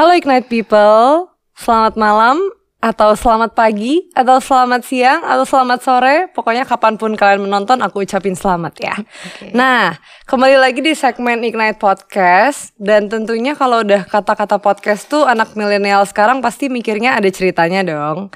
Halo 0.00 0.16
Ignite 0.16 0.48
People, 0.48 1.28
selamat 1.52 2.00
malam 2.00 2.40
atau 2.80 3.12
selamat 3.12 3.52
pagi 3.52 4.08
atau 4.16 4.40
selamat 4.40 4.80
siang 4.80 5.20
atau 5.20 5.44
selamat 5.44 5.84
sore, 5.84 6.16
pokoknya 6.32 6.64
kapan 6.64 6.96
pun 6.96 7.12
kalian 7.12 7.44
menonton 7.44 7.76
aku 7.84 8.08
ucapin 8.08 8.32
selamat 8.32 8.80
ya. 8.80 8.96
Okay. 8.96 9.52
Nah, 9.52 10.00
kembali 10.24 10.56
lagi 10.56 10.80
di 10.80 10.96
segmen 10.96 11.44
Ignite 11.44 11.76
Podcast 11.76 12.72
dan 12.80 13.12
tentunya 13.12 13.52
kalau 13.52 13.84
udah 13.84 14.08
kata-kata 14.08 14.56
podcast 14.56 15.04
tuh 15.04 15.28
anak 15.28 15.52
milenial 15.52 16.08
sekarang 16.08 16.40
pasti 16.40 16.72
mikirnya 16.72 17.20
ada 17.20 17.28
ceritanya 17.28 17.84
dong. 17.84 18.32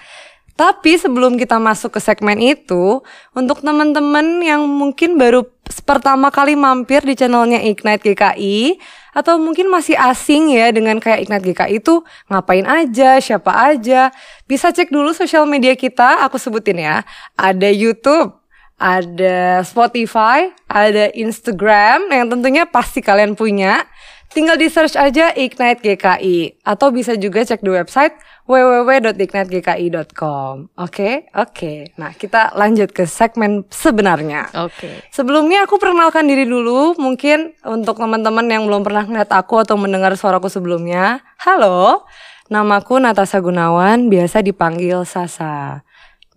Tapi 0.60 1.00
sebelum 1.00 1.40
kita 1.40 1.56
masuk 1.56 1.96
ke 1.96 2.00
segmen 2.04 2.44
itu, 2.44 3.00
untuk 3.32 3.64
teman-teman 3.64 4.38
yang 4.44 4.68
mungkin 4.68 5.16
baru 5.16 5.48
pertama 5.88 6.28
kali 6.28 6.60
mampir 6.60 7.00
di 7.02 7.16
channelnya 7.16 7.64
Ignite 7.64 8.04
GKI 8.04 8.78
atau 9.14 9.38
mungkin 9.38 9.70
masih 9.70 9.94
asing 9.94 10.50
ya 10.50 10.74
dengan 10.74 10.98
kayak 10.98 11.24
Ignite 11.24 11.46
GKI 11.54 11.78
itu 11.78 12.02
ngapain 12.26 12.66
aja, 12.66 13.22
siapa 13.22 13.54
aja, 13.54 14.10
bisa 14.50 14.74
cek 14.74 14.90
dulu 14.90 15.14
sosial 15.14 15.46
media 15.46 15.78
kita, 15.78 16.26
aku 16.26 16.36
sebutin 16.36 16.82
ya. 16.82 17.06
Ada 17.38 17.70
YouTube, 17.70 18.34
ada 18.74 19.62
Spotify, 19.62 20.50
ada 20.66 21.14
Instagram 21.14 22.10
yang 22.10 22.26
tentunya 22.26 22.66
pasti 22.66 22.98
kalian 22.98 23.38
punya. 23.38 23.86
Tinggal 24.34 24.58
di 24.58 24.66
search 24.66 24.98
aja 24.98 25.30
Ignite 25.30 25.78
GKI 25.78 26.66
atau 26.66 26.90
bisa 26.90 27.14
juga 27.14 27.46
cek 27.46 27.62
di 27.62 27.70
website 27.70 28.18
www.ignitegki.com. 28.50 30.74
Oke, 30.74 30.74
okay? 30.74 31.30
oke. 31.38 31.54
Okay. 31.54 31.94
Nah, 31.94 32.10
kita 32.18 32.50
lanjut 32.58 32.90
ke 32.90 33.06
segmen 33.06 33.62
sebenarnya. 33.70 34.50
Oke. 34.58 34.74
Okay. 34.74 35.06
Sebelumnya 35.14 35.62
aku 35.62 35.78
perkenalkan 35.78 36.26
diri 36.26 36.50
dulu, 36.50 36.98
mungkin 36.98 37.54
untuk 37.62 37.94
teman-teman 37.94 38.42
yang 38.50 38.66
belum 38.66 38.82
pernah 38.82 39.06
ngeliat 39.06 39.30
aku 39.30 39.62
atau 39.62 39.78
mendengar 39.78 40.10
suaraku 40.18 40.50
sebelumnya. 40.50 41.22
Halo, 41.38 42.02
namaku 42.50 42.98
Natasha 42.98 43.38
Gunawan, 43.38 44.10
biasa 44.10 44.42
dipanggil 44.42 45.06
Sasa. 45.06 45.86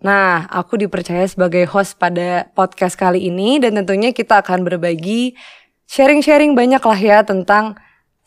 Nah, 0.06 0.46
aku 0.54 0.78
dipercaya 0.78 1.26
sebagai 1.26 1.66
host 1.66 1.98
pada 1.98 2.46
podcast 2.54 2.94
kali 2.94 3.26
ini 3.26 3.58
dan 3.58 3.74
tentunya 3.74 4.14
kita 4.14 4.46
akan 4.46 4.62
berbagi 4.62 5.34
sharing-sharing 5.90 6.54
banyak 6.54 6.78
lah 6.78 7.00
ya 7.02 7.26
tentang 7.26 7.74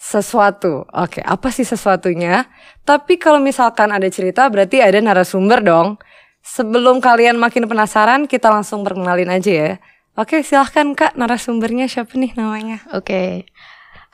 sesuatu. 0.02 0.90
Oke, 0.90 1.22
apa 1.22 1.54
sih 1.54 1.62
sesuatunya? 1.62 2.50
Tapi 2.82 3.22
kalau 3.22 3.38
misalkan 3.38 3.94
ada 3.94 4.10
cerita 4.10 4.50
berarti 4.50 4.82
ada 4.82 4.98
narasumber 4.98 5.62
dong. 5.62 6.02
Sebelum 6.42 6.98
kalian 6.98 7.38
makin 7.38 7.70
penasaran, 7.70 8.26
kita 8.26 8.50
langsung 8.50 8.82
perkenalin 8.82 9.30
aja 9.30 9.52
ya. 9.54 9.72
Oke, 10.18 10.42
silahkan 10.42 10.98
Kak, 10.98 11.14
narasumbernya 11.14 11.86
siapa 11.86 12.18
nih 12.18 12.34
namanya? 12.34 12.82
Oke. 12.98 13.46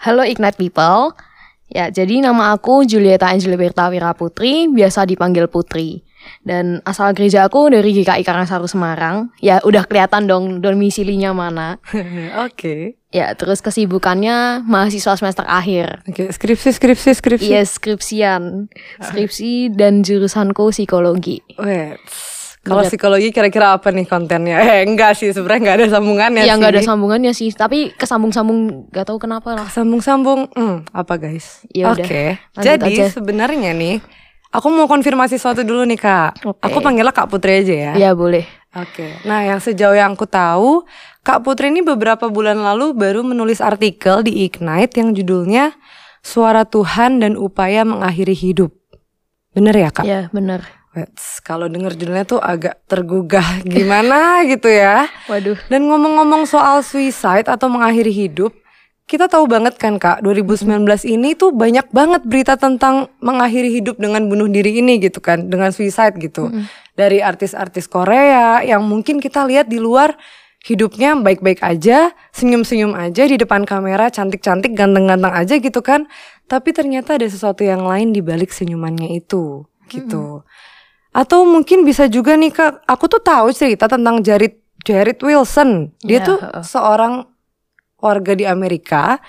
Halo 0.03 0.27
Ignite 0.27 0.59
People. 0.59 1.15
Ya, 1.71 1.87
jadi 1.87 2.19
nama 2.19 2.51
aku 2.51 2.83
Julieta 2.83 3.31
Angeliberta 3.31 3.87
Wira 3.87 4.11
Putri, 4.11 4.67
biasa 4.67 5.07
dipanggil 5.07 5.47
Putri. 5.47 6.03
Dan 6.43 6.79
asal 6.83 7.11
gereja 7.13 7.45
aku 7.47 7.69
dari 7.71 7.91
GKI 7.91 8.23
Karangsaru 8.23 8.67
Semarang. 8.69 9.31
Ya 9.43 9.59
udah 9.63 9.85
kelihatan 9.85 10.25
dong 10.25 10.63
domisilinya 10.63 11.31
mana. 11.31 11.77
Oke. 11.93 12.03
okay. 12.47 12.81
Ya 13.07 13.31
terus 13.39 13.63
kesibukannya 13.63 14.67
mahasiswa 14.67 15.15
semester 15.15 15.47
akhir. 15.47 16.03
Oke, 16.05 16.27
okay. 16.27 16.35
skripsi 16.35 16.75
skripsi 16.75 17.09
skripsi. 17.15 17.49
Iya 17.49 17.63
skripsian, 17.63 18.67
skripsi 18.99 19.71
dan 19.71 20.03
jurusanku 20.03 20.75
psikologi. 20.75 21.39
Wait. 21.55 22.03
Kalau 22.67 22.83
psikologi 22.83 23.29
kira-kira 23.31 23.79
apa 23.79 23.89
nih 23.95 24.05
kontennya? 24.05 24.59
Eh 24.67 24.83
enggak 24.83 25.15
sih 25.15 25.31
sebenarnya 25.31 25.61
nggak 25.63 25.77
ada 25.79 25.87
sambungannya 25.87 26.41
ya, 26.43 26.53
sih. 26.53 26.59
nggak 26.59 26.73
ada 26.75 26.83
sambungannya 26.83 27.31
sih, 27.31 27.49
tapi 27.55 27.95
kesambung-sambung 27.95 28.91
gak 28.91 29.07
tahu 29.07 29.17
kenapa 29.17 29.55
lah. 29.55 29.67
Sambung-sambung, 29.71 30.51
hmm, 30.51 30.91
apa 30.91 31.13
guys? 31.15 31.63
Ya 31.71 31.95
Oke. 31.95 32.03
Okay. 32.03 32.27
Jadi 32.59 33.07
sebenarnya 33.07 33.71
nih 33.71 34.03
Aku 34.57 34.73
mau 34.73 34.89
konfirmasi 34.89 35.37
sesuatu 35.37 35.61
dulu 35.61 35.85
nih 35.85 36.01
kak. 36.01 36.41
Okay. 36.41 36.65
Aku 36.65 36.81
panggilnya 36.81 37.13
Kak 37.13 37.29
Putri 37.29 37.61
aja 37.61 37.75
ya. 37.77 37.91
Iya 37.93 38.11
boleh. 38.17 38.49
Oke. 38.73 39.05
Okay. 39.05 39.11
Nah 39.29 39.45
yang 39.45 39.61
sejauh 39.61 39.93
yang 39.93 40.17
aku 40.17 40.25
tahu, 40.25 40.81
Kak 41.21 41.45
Putri 41.45 41.69
ini 41.69 41.85
beberapa 41.85 42.25
bulan 42.25 42.57
lalu 42.57 42.97
baru 42.97 43.21
menulis 43.21 43.61
artikel 43.61 44.25
di 44.25 44.49
Ignite 44.49 44.97
yang 44.97 45.13
judulnya 45.13 45.77
Suara 46.25 46.65
Tuhan 46.65 47.21
dan 47.21 47.37
Upaya 47.37 47.85
Mengakhiri 47.85 48.33
Hidup. 48.33 48.73
Bener 49.53 49.73
ya 49.77 49.89
kak? 49.93 50.05
Iya 50.05 50.21
bener. 50.33 50.65
Kalau 51.45 51.69
denger 51.69 51.93
judulnya 51.93 52.25
tuh 52.25 52.41
agak 52.41 52.81
tergugah 52.89 53.61
gimana 53.61 54.39
gitu 54.51 54.69
ya. 54.69 55.05
Waduh. 55.29 55.57
Dan 55.69 55.85
ngomong-ngomong 55.85 56.49
soal 56.49 56.81
suicide 56.81 57.45
atau 57.45 57.69
mengakhiri 57.69 58.09
hidup, 58.09 58.55
kita 59.07 59.31
tahu 59.31 59.47
banget 59.47 59.79
kan 59.79 59.95
kak 59.95 60.19
2019 60.19 60.83
ini 61.07 61.31
tuh 61.39 61.55
banyak 61.55 61.87
banget 61.95 62.27
berita 62.27 62.59
tentang 62.59 63.07
mengakhiri 63.23 63.79
hidup 63.79 63.95
dengan 63.95 64.27
bunuh 64.27 64.51
diri 64.51 64.83
ini 64.83 64.99
gitu 64.99 65.23
kan 65.23 65.47
dengan 65.47 65.71
suicide 65.71 66.19
gitu. 66.19 66.51
Mm 66.51 66.67
dari 66.97 67.21
artis-artis 67.21 67.85
Korea 67.85 68.65
yang 68.65 68.81
mungkin 68.81 69.21
kita 69.21 69.45
lihat 69.45 69.69
di 69.69 69.77
luar 69.77 70.17
hidupnya 70.65 71.13
baik-baik 71.13 71.61
aja 71.61 72.09
senyum-senyum 72.33 72.97
aja 72.97 73.21
di 73.29 73.37
depan 73.37 73.69
kamera 73.69 74.09
cantik-cantik 74.09 74.73
ganteng-ganteng 74.73 75.29
aja 75.29 75.61
gitu 75.61 75.85
kan. 75.85 76.09
Tapi 76.49 76.73
ternyata 76.73 77.21
ada 77.21 77.29
sesuatu 77.29 77.61
yang 77.61 77.85
lain 77.85 78.17
di 78.17 78.25
balik 78.25 78.49
senyumannya 78.49 79.13
itu 79.13 79.69
gitu. 79.93 80.41
Mm 80.41 80.41
-hmm. 80.41 81.21
atau 81.21 81.45
mungkin 81.45 81.85
bisa 81.85 82.09
juga 82.09 82.33
nih 82.33 82.49
kak 82.49 82.89
aku 82.89 83.05
tuh 83.05 83.21
tahu 83.21 83.53
cerita 83.53 83.85
tentang 83.85 84.25
Jared 84.25 84.57
Jared 84.81 85.21
Wilson. 85.21 85.93
Dia 86.01 86.17
yeah. 86.17 86.25
tuh 86.25 86.37
seorang 86.65 87.29
warga 88.01 88.33
di 88.37 88.45
Amerika. 88.45 89.21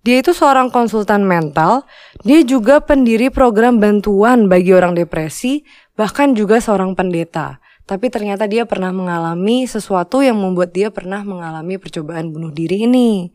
Dia 0.00 0.24
itu 0.24 0.32
seorang 0.32 0.72
konsultan 0.72 1.28
mental, 1.28 1.84
dia 2.24 2.40
juga 2.40 2.80
pendiri 2.80 3.28
program 3.28 3.76
bantuan 3.76 4.48
bagi 4.48 4.72
orang 4.72 4.96
depresi, 4.96 5.60
bahkan 5.92 6.32
juga 6.32 6.56
seorang 6.56 6.96
pendeta. 6.96 7.60
Tapi 7.84 8.08
ternyata 8.08 8.48
dia 8.48 8.64
pernah 8.64 8.94
mengalami 8.94 9.68
sesuatu 9.68 10.24
yang 10.24 10.40
membuat 10.40 10.72
dia 10.72 10.88
pernah 10.88 11.20
mengalami 11.20 11.76
percobaan 11.76 12.32
bunuh 12.32 12.48
diri 12.48 12.88
ini. 12.88 13.28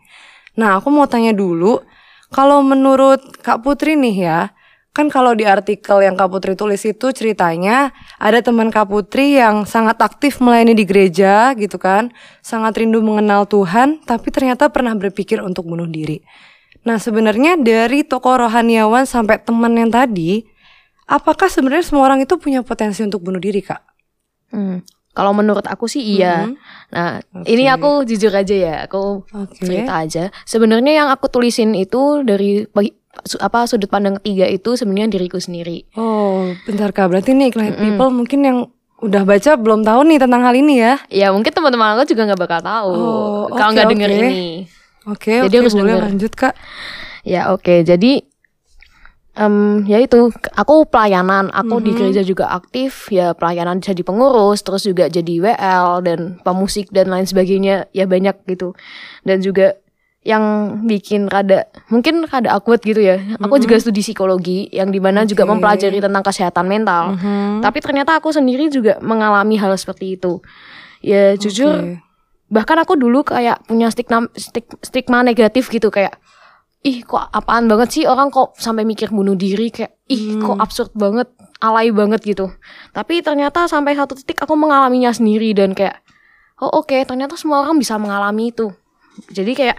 Nah, 0.57 0.79
aku 0.81 0.89
mau 0.89 1.05
tanya 1.05 1.35
dulu, 1.35 1.85
kalau 2.33 2.65
menurut 2.65 3.21
Kak 3.45 3.61
Putri 3.61 3.93
nih 3.93 4.15
ya, 4.15 4.54
Kan 4.95 5.11
kalau 5.11 5.35
di 5.35 5.43
artikel 5.43 5.99
yang 6.07 6.15
Kak 6.15 6.31
Putri 6.31 6.55
tulis 6.55 6.79
itu 6.87 7.11
ceritanya 7.11 7.91
ada 8.15 8.39
teman 8.39 8.71
Kak 8.71 8.87
Putri 8.87 9.35
yang 9.35 9.67
sangat 9.67 9.99
aktif 9.99 10.39
melayani 10.39 10.71
di 10.71 10.87
gereja 10.87 11.51
gitu 11.59 11.75
kan, 11.75 12.15
sangat 12.39 12.79
rindu 12.79 13.03
mengenal 13.03 13.43
Tuhan, 13.43 13.99
tapi 14.07 14.31
ternyata 14.31 14.71
pernah 14.71 14.95
berpikir 14.95 15.43
untuk 15.43 15.67
bunuh 15.67 15.83
diri. 15.83 16.23
Nah 16.87 16.95
sebenarnya 16.95 17.59
dari 17.59 18.07
tokoh 18.07 18.47
rohaniawan 18.47 19.03
sampai 19.03 19.35
teman 19.43 19.75
yang 19.75 19.91
tadi, 19.91 20.47
apakah 21.11 21.51
sebenarnya 21.51 21.91
semua 21.91 22.07
orang 22.07 22.23
itu 22.23 22.39
punya 22.39 22.63
potensi 22.63 23.03
untuk 23.03 23.19
bunuh 23.19 23.43
diri 23.43 23.59
kak? 23.59 23.83
Hmm. 24.55 24.79
Kalau 25.15 25.31
menurut 25.31 25.63
aku 25.63 25.87
sih 25.87 26.03
iya. 26.03 26.43
Mm 26.43 26.47
-hmm. 26.51 26.55
Nah, 26.91 27.11
okay. 27.23 27.55
ini 27.55 27.71
aku 27.71 28.03
jujur 28.03 28.35
aja 28.35 28.55
ya, 28.55 28.75
aku 28.83 29.23
okay. 29.31 29.63
cerita 29.63 29.93
aja. 30.03 30.23
Sebenarnya 30.43 31.03
yang 31.03 31.07
aku 31.07 31.31
tulisin 31.31 31.71
itu 31.71 32.19
dari 32.27 32.67
apa 33.41 33.65
sudut 33.65 33.89
pandang 33.89 34.19
ketiga 34.21 34.45
itu 34.47 34.75
sebenarnya 34.75 35.15
diriku 35.15 35.39
sendiri. 35.39 35.87
Oh, 35.97 36.51
bentar 36.67 36.91
kak. 36.91 37.09
Berarti 37.09 37.33
nih 37.33 37.49
client 37.49 37.75
mm 37.75 37.79
-hmm. 37.79 37.87
people 37.95 38.11
mungkin 38.11 38.39
yang 38.43 38.57
udah 39.03 39.23
baca 39.27 39.51
belum 39.59 39.83
tahu 39.83 40.01
nih 40.07 40.19
tentang 40.21 40.41
hal 40.43 40.55
ini 40.55 40.79
ya? 40.79 40.95
Ya 41.11 41.27
mungkin 41.35 41.51
teman-teman 41.51 41.99
aku 41.99 42.09
juga 42.09 42.31
nggak 42.31 42.41
bakal 42.41 42.59
tahu 42.63 42.93
oh, 42.95 43.45
kalau 43.53 43.71
nggak 43.75 43.87
okay, 43.87 43.93
denger 43.95 44.09
okay. 44.09 44.19
ini. 44.19 44.33
Oke, 45.05 45.19
okay, 45.21 45.37
jadi 45.45 45.55
okay, 45.55 45.61
harus 45.61 45.75
boleh 45.77 45.93
denger. 45.93 46.05
lanjut 46.09 46.33
kak. 46.33 46.53
Ya 47.25 47.41
oke, 47.49 47.61
okay. 47.61 47.79
jadi 47.81 48.13
um, 49.37 49.83
ya 49.85 50.01
itu 50.01 50.31
aku 50.55 50.87
pelayanan, 50.89 51.51
aku 51.51 51.77
mm 51.77 51.79
-hmm. 51.81 51.85
di 51.85 51.91
gereja 51.93 52.21
juga 52.25 52.49
aktif 52.49 53.11
ya 53.13 53.35
pelayanan 53.37 53.83
jadi 53.83 54.01
pengurus, 54.01 54.63
terus 54.65 54.87
juga 54.87 55.11
jadi 55.11 55.43
WL 55.43 56.01
dan 56.01 56.19
pemusik 56.41 56.89
dan 56.89 57.11
lain 57.11 57.27
sebagainya 57.27 57.91
ya 57.91 58.09
banyak 58.09 58.33
gitu 58.49 58.73
dan 59.27 59.43
juga 59.43 59.77
yang 60.25 60.43
bikin 60.89 61.29
rada 61.29 61.69
mungkin 61.93 62.25
rada 62.25 62.57
awkward 62.57 62.81
gitu 62.81 62.97
ya. 62.97 63.21
Mm-hmm. 63.21 63.45
Aku 63.45 63.61
juga 63.61 63.77
studi 63.77 64.01
psikologi 64.01 64.65
yang 64.73 64.89
di 64.89 64.97
mana 64.97 65.21
okay. 65.21 65.37
juga 65.37 65.45
mempelajari 65.45 66.01
tentang 66.01 66.25
kesehatan 66.25 66.65
mental. 66.65 67.13
Mm-hmm. 67.13 67.61
Tapi 67.61 67.77
ternyata 67.77 68.17
aku 68.17 68.33
sendiri 68.33 68.73
juga 68.73 68.97
mengalami 69.05 69.53
hal 69.61 69.77
seperti 69.77 70.17
itu. 70.17 70.41
Ya 71.05 71.37
jujur 71.37 71.77
okay. 71.77 72.01
bahkan 72.49 72.81
aku 72.81 72.97
dulu 72.97 73.21
kayak 73.21 73.61
punya 73.69 73.93
stigma 73.93 74.25
stig, 74.33 74.65
stigma 74.81 75.21
negatif 75.21 75.69
gitu 75.69 75.93
kayak 75.93 76.17
ih 76.81 77.05
kok 77.05 77.29
apaan 77.29 77.69
banget 77.69 77.89
sih 77.93 78.03
orang 78.09 78.33
kok 78.33 78.57
sampai 78.57 78.81
mikir 78.81 79.13
bunuh 79.13 79.37
diri 79.37 79.69
kayak 79.69 79.93
ih 80.09 80.37
mm. 80.37 80.41
kok 80.41 80.57
absurd 80.57 80.89
banget 80.97 81.29
alay 81.61 81.93
banget 81.93 82.25
gitu. 82.25 82.49
Tapi 82.97 83.21
ternyata 83.21 83.69
sampai 83.69 83.93
satu 83.93 84.17
titik 84.17 84.41
aku 84.41 84.57
mengalaminya 84.57 85.13
sendiri 85.13 85.53
dan 85.53 85.77
kayak 85.77 86.01
oh 86.57 86.81
oke 86.81 86.89
okay, 86.89 87.05
ternyata 87.05 87.37
semua 87.37 87.61
orang 87.61 87.77
bisa 87.77 88.01
mengalami 88.01 88.49
itu. 88.49 88.73
Jadi 89.29 89.53
kayak 89.53 89.77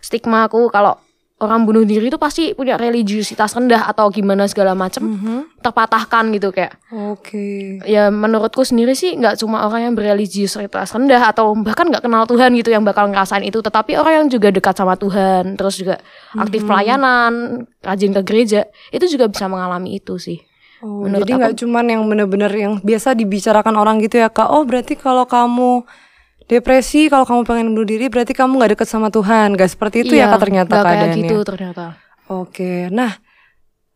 stigma 0.00 0.44
aku 0.44 0.68
kalau 0.68 0.96
orang 1.38 1.62
bunuh 1.62 1.86
diri 1.86 2.10
itu 2.10 2.18
pasti 2.18 2.50
punya 2.50 2.74
religiusitas 2.74 3.54
rendah 3.54 3.86
atau 3.86 4.10
gimana 4.10 4.50
segala 4.50 4.74
macam 4.74 5.06
Mhm. 5.06 5.62
terpatahkan 5.62 6.34
gitu 6.34 6.50
kayak 6.50 6.74
Oke. 6.90 7.78
ya 7.86 8.10
menurutku 8.10 8.66
sendiri 8.66 8.90
sih 8.92 9.14
nggak 9.14 9.38
cuma 9.38 9.62
orang 9.62 9.86
yang 9.86 9.94
berreligiusitas 9.94 10.90
rendah 10.90 11.30
atau 11.30 11.54
bahkan 11.54 11.86
nggak 11.86 12.02
kenal 12.02 12.26
Tuhan 12.26 12.50
gitu 12.52 12.68
yang 12.68 12.82
bakal 12.82 13.06
ngerasain 13.06 13.46
itu 13.46 13.62
tetapi 13.62 13.94
orang 13.94 14.12
yang 14.16 14.26
juga 14.26 14.50
dekat 14.50 14.74
sama 14.74 14.98
Tuhan 14.98 15.54
terus 15.54 15.78
juga 15.78 16.02
aktif 16.34 16.66
pelayanan 16.66 17.32
rajin 17.78 18.10
ke 18.12 18.22
gereja 18.24 18.60
itu 18.90 19.06
juga 19.06 19.30
bisa 19.30 19.46
mengalami 19.46 19.94
itu 19.94 20.18
sih 20.18 20.42
Oh, 20.78 21.02
Menurut 21.02 21.26
jadi 21.26 21.32
nggak 21.34 21.54
cuman 21.58 21.84
yang 21.88 22.02
bener-bener 22.06 22.52
yang 22.54 22.78
biasa 22.78 23.10
dibicarakan 23.10 23.74
orang 23.74 23.98
gitu 23.98 24.14
ya 24.16 24.30
kak. 24.30 24.46
Oh 24.46 24.62
berarti 24.62 24.94
kalau 24.94 25.26
kamu 25.26 25.82
depresi, 26.48 27.06
kalau 27.06 27.28
kamu 27.28 27.44
pengen 27.44 27.66
bunuh 27.76 27.84
diri, 27.84 28.08
berarti 28.08 28.32
kamu 28.32 28.56
nggak 28.58 28.72
deket 28.74 28.88
sama 28.88 29.12
Tuhan. 29.12 29.54
Gak 29.54 29.70
seperti 29.76 30.02
itu 30.08 30.16
ya 30.16 30.26
Iya, 30.26 30.32
kak 30.32 30.40
ternyata 30.42 30.72
kayak 30.74 30.84
keadaannya. 30.88 31.20
gitu 31.22 31.36
ternyata 31.44 31.84
Oke, 32.28 32.88
nah 32.92 33.16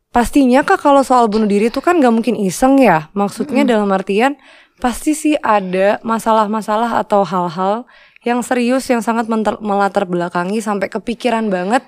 pastinya 0.08 0.64
kak 0.64 0.80
kalau 0.80 1.04
soal 1.04 1.28
bunuh 1.28 1.48
diri 1.48 1.68
itu 1.68 1.80
kan 1.84 2.00
nggak 2.00 2.12
mungkin 2.12 2.36
iseng 2.36 2.80
ya. 2.80 3.08
Maksudnya 3.12 3.64
dalam 3.64 3.88
artian 3.92 4.36
pasti 4.80 5.12
sih 5.12 5.36
ada 5.36 6.00
masalah-masalah 6.00 6.96
atau 7.00 7.24
hal-hal 7.24 7.84
yang 8.22 8.40
serius 8.40 8.86
yang 8.88 9.02
sangat 9.02 9.26
melatar 9.60 10.06
belakangi 10.06 10.62
sampai 10.62 10.86
kepikiran 10.88 11.50
banget 11.50 11.82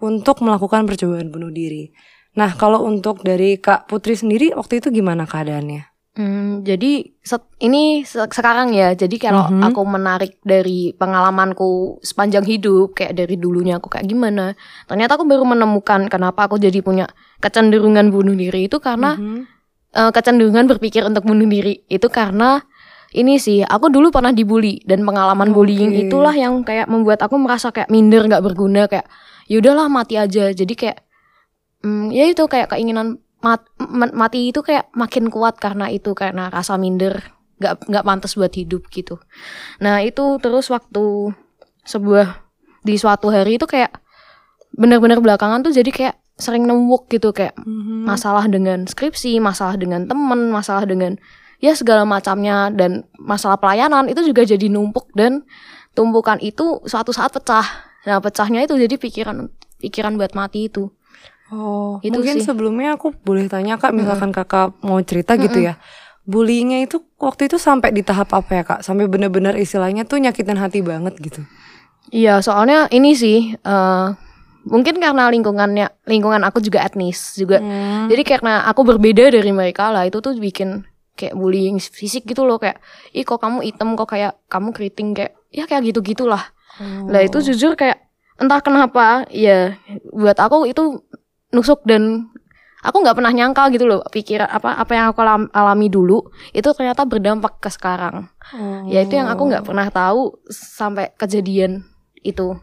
untuk 0.00 0.40
melakukan 0.40 0.86
percobaan 0.88 1.28
bunuh 1.28 1.52
diri. 1.52 1.92
Nah 2.38 2.54
kalau 2.54 2.86
untuk 2.86 3.26
dari 3.26 3.58
kak 3.58 3.90
Putri 3.90 4.14
sendiri 4.14 4.54
waktu 4.54 4.78
itu 4.78 4.88
gimana 4.94 5.26
keadaannya? 5.26 5.89
Hmm, 6.20 6.60
jadi 6.60 7.16
set- 7.24 7.48
ini 7.64 8.04
se- 8.04 8.28
sekarang 8.28 8.76
ya. 8.76 8.92
Jadi 8.92 9.16
kalau 9.16 9.48
Mhm. 9.48 9.72
aku 9.72 9.80
menarik 9.88 10.36
dari 10.44 10.92
pengalamanku 10.92 11.96
sepanjang 12.04 12.44
hidup, 12.44 12.92
kayak 12.92 13.16
dari 13.16 13.40
dulunya 13.40 13.80
aku 13.80 13.88
kayak 13.88 14.04
gimana, 14.04 14.52
ternyata 14.84 15.16
aku 15.16 15.24
baru 15.24 15.48
menemukan 15.48 16.12
kenapa 16.12 16.44
aku 16.44 16.60
jadi 16.60 16.84
punya 16.84 17.08
kecenderungan 17.40 18.12
bunuh 18.12 18.36
diri 18.36 18.68
itu 18.68 18.76
karena 18.76 19.16
Mhm. 19.16 19.48
eh, 19.90 20.10
kecenderungan 20.12 20.68
berpikir 20.68 21.02
untuk 21.02 21.24
bunuh 21.24 21.48
diri 21.48 21.82
itu 21.88 22.06
karena 22.06 22.62
ini 23.10 23.42
sih 23.42 23.66
aku 23.66 23.90
dulu 23.90 24.14
pernah 24.14 24.30
dibully 24.30 24.78
dan 24.86 25.02
pengalaman 25.02 25.50
bullying 25.50 25.90
Oke. 25.90 26.00
itulah 26.06 26.30
yang 26.30 26.62
kayak 26.62 26.86
membuat 26.86 27.18
aku 27.26 27.34
merasa 27.34 27.74
kayak 27.74 27.90
minder 27.90 28.22
nggak 28.22 28.38
berguna 28.38 28.86
kayak 28.86 29.10
yaudahlah 29.50 29.90
mati 29.90 30.14
aja 30.14 30.54
jadi 30.54 30.74
kayak 30.78 30.98
hmm, 31.82 32.14
ya 32.14 32.30
itu 32.30 32.44
kayak 32.46 32.70
keinginan 32.70 33.18
mat- 33.40 33.68
ma- 33.76 34.14
mati 34.14 34.52
itu 34.52 34.60
kayak 34.60 34.92
makin 34.92 35.28
kuat 35.32 35.56
karena 35.56 35.88
itu 35.88 36.12
karena 36.12 36.48
rasa 36.52 36.76
minder 36.76 37.20
nggak 37.60 37.92
nggak 37.92 38.04
pantas 38.04 38.36
buat 38.36 38.52
hidup 38.52 38.88
gitu 38.88 39.20
nah 39.80 40.00
itu 40.00 40.40
terus 40.40 40.72
waktu 40.72 41.32
sebuah 41.84 42.40
di 42.80 42.96
suatu 42.96 43.28
hari 43.28 43.60
itu 43.60 43.68
kayak 43.68 44.00
benar-benar 44.72 45.20
belakangan 45.20 45.60
tuh 45.60 45.74
jadi 45.74 45.90
kayak 45.90 46.16
sering 46.40 46.64
nembuk 46.64 47.12
gitu 47.12 47.36
kayak 47.36 47.52
Mhm. 47.60 48.08
masalah 48.08 48.48
dengan 48.48 48.88
skripsi, 48.88 49.36
masalah 49.44 49.76
dengan 49.76 50.08
temen, 50.08 50.48
masalah 50.48 50.88
dengan 50.88 51.20
ya 51.60 51.76
segala 51.76 52.08
macamnya 52.08 52.72
dan 52.72 53.04
masalah 53.20 53.60
pelayanan 53.60 54.08
itu 54.08 54.24
juga 54.24 54.48
jadi 54.48 54.72
numpuk 54.72 55.12
dan 55.12 55.44
tumpukan 55.92 56.40
itu 56.40 56.80
suatu 56.88 57.12
saat 57.12 57.36
pecah. 57.36 57.66
Nah 58.08 58.24
pecahnya 58.24 58.64
itu 58.64 58.72
jadi 58.80 58.96
pikiran 58.96 59.52
pikiran 59.84 60.16
buat 60.16 60.32
mati 60.32 60.72
itu. 60.72 60.88
Oh, 61.50 61.98
Itu 61.98 62.14
mungkin 62.22 62.38
sih. 62.38 62.46
sebelumnya 62.46 62.94
aku 62.94 63.10
boleh 63.26 63.50
tanya 63.50 63.74
kak, 63.74 63.90
misalkan 63.90 64.30
kakak 64.30 64.70
mau 64.86 65.02
cerita 65.02 65.34
gitu 65.34 65.58
ya, 65.58 65.82
bullyingnya 66.22 66.86
itu 66.86 67.02
waktu 67.18 67.50
itu 67.50 67.58
sampai 67.58 67.90
di 67.90 68.06
tahap 68.06 68.30
apa 68.30 68.50
ya 68.54 68.62
kak? 68.62 68.80
Sampai 68.86 69.10
bener-bener 69.10 69.58
istilahnya 69.58 70.06
tuh 70.06 70.22
nyakitin 70.22 70.58
hati 70.58 70.78
banget 70.80 71.18
gitu. 71.18 71.42
Iya 72.10 72.38
soalnya 72.42 72.86
ini 72.94 73.14
sih 73.18 73.54
eh, 73.54 74.06
mungkin 74.66 74.98
karena 74.98 75.26
lingkungannya 75.30 76.06
lingkungan 76.06 76.42
aku 76.46 76.62
juga 76.62 76.86
etnis 76.86 77.34
juga. 77.34 77.58
Hmm. 77.58 78.06
Jadi 78.06 78.22
karena 78.22 78.66
aku 78.70 78.86
berbeda 78.86 79.30
dari 79.34 79.50
mereka 79.50 79.90
lah 79.90 80.06
itu 80.06 80.22
tuh 80.22 80.34
bikin 80.38 80.86
kayak 81.18 81.34
bullying 81.36 81.76
fisik 81.82 82.24
gitu 82.24 82.48
loh 82.48 82.56
kayak 82.56 82.80
ih 83.12 83.26
kok 83.26 83.42
kamu 83.42 83.60
hitam 83.66 83.92
kok 83.98 84.08
kayak 84.08 84.38
kamu 84.48 84.72
keriting 84.72 85.12
kayak 85.12 85.34
ya 85.50 85.66
kayak 85.66 85.90
gitu 85.90 86.00
gitulah. 86.02 86.54
Lah 87.10 87.20
itu 87.20 87.42
jujur 87.44 87.76
kayak 87.76 88.00
entah 88.40 88.64
kenapa 88.64 89.28
ya 89.28 89.76
buat 90.16 90.38
aku 90.40 90.64
itu 90.64 91.04
nusuk 91.50 91.82
dan 91.86 92.30
aku 92.80 92.96
nggak 93.04 93.16
pernah 93.16 93.32
nyangka 93.32 93.68
gitu 93.74 93.84
loh 93.84 94.00
pikiran 94.08 94.48
apa 94.48 94.80
apa 94.80 94.92
yang 94.96 95.06
aku 95.12 95.20
alam- 95.20 95.52
alami 95.52 95.92
dulu 95.92 96.32
itu 96.56 96.68
ternyata 96.72 97.04
berdampak 97.04 97.60
ke 97.60 97.68
sekarang. 97.68 98.30
Oh. 98.56 98.88
Ya 98.88 99.04
itu 99.04 99.14
yang 99.18 99.28
aku 99.28 99.50
nggak 99.50 99.66
pernah 99.66 99.86
tahu 99.92 100.40
sampai 100.50 101.12
kejadian 101.14 101.84
itu. 102.24 102.56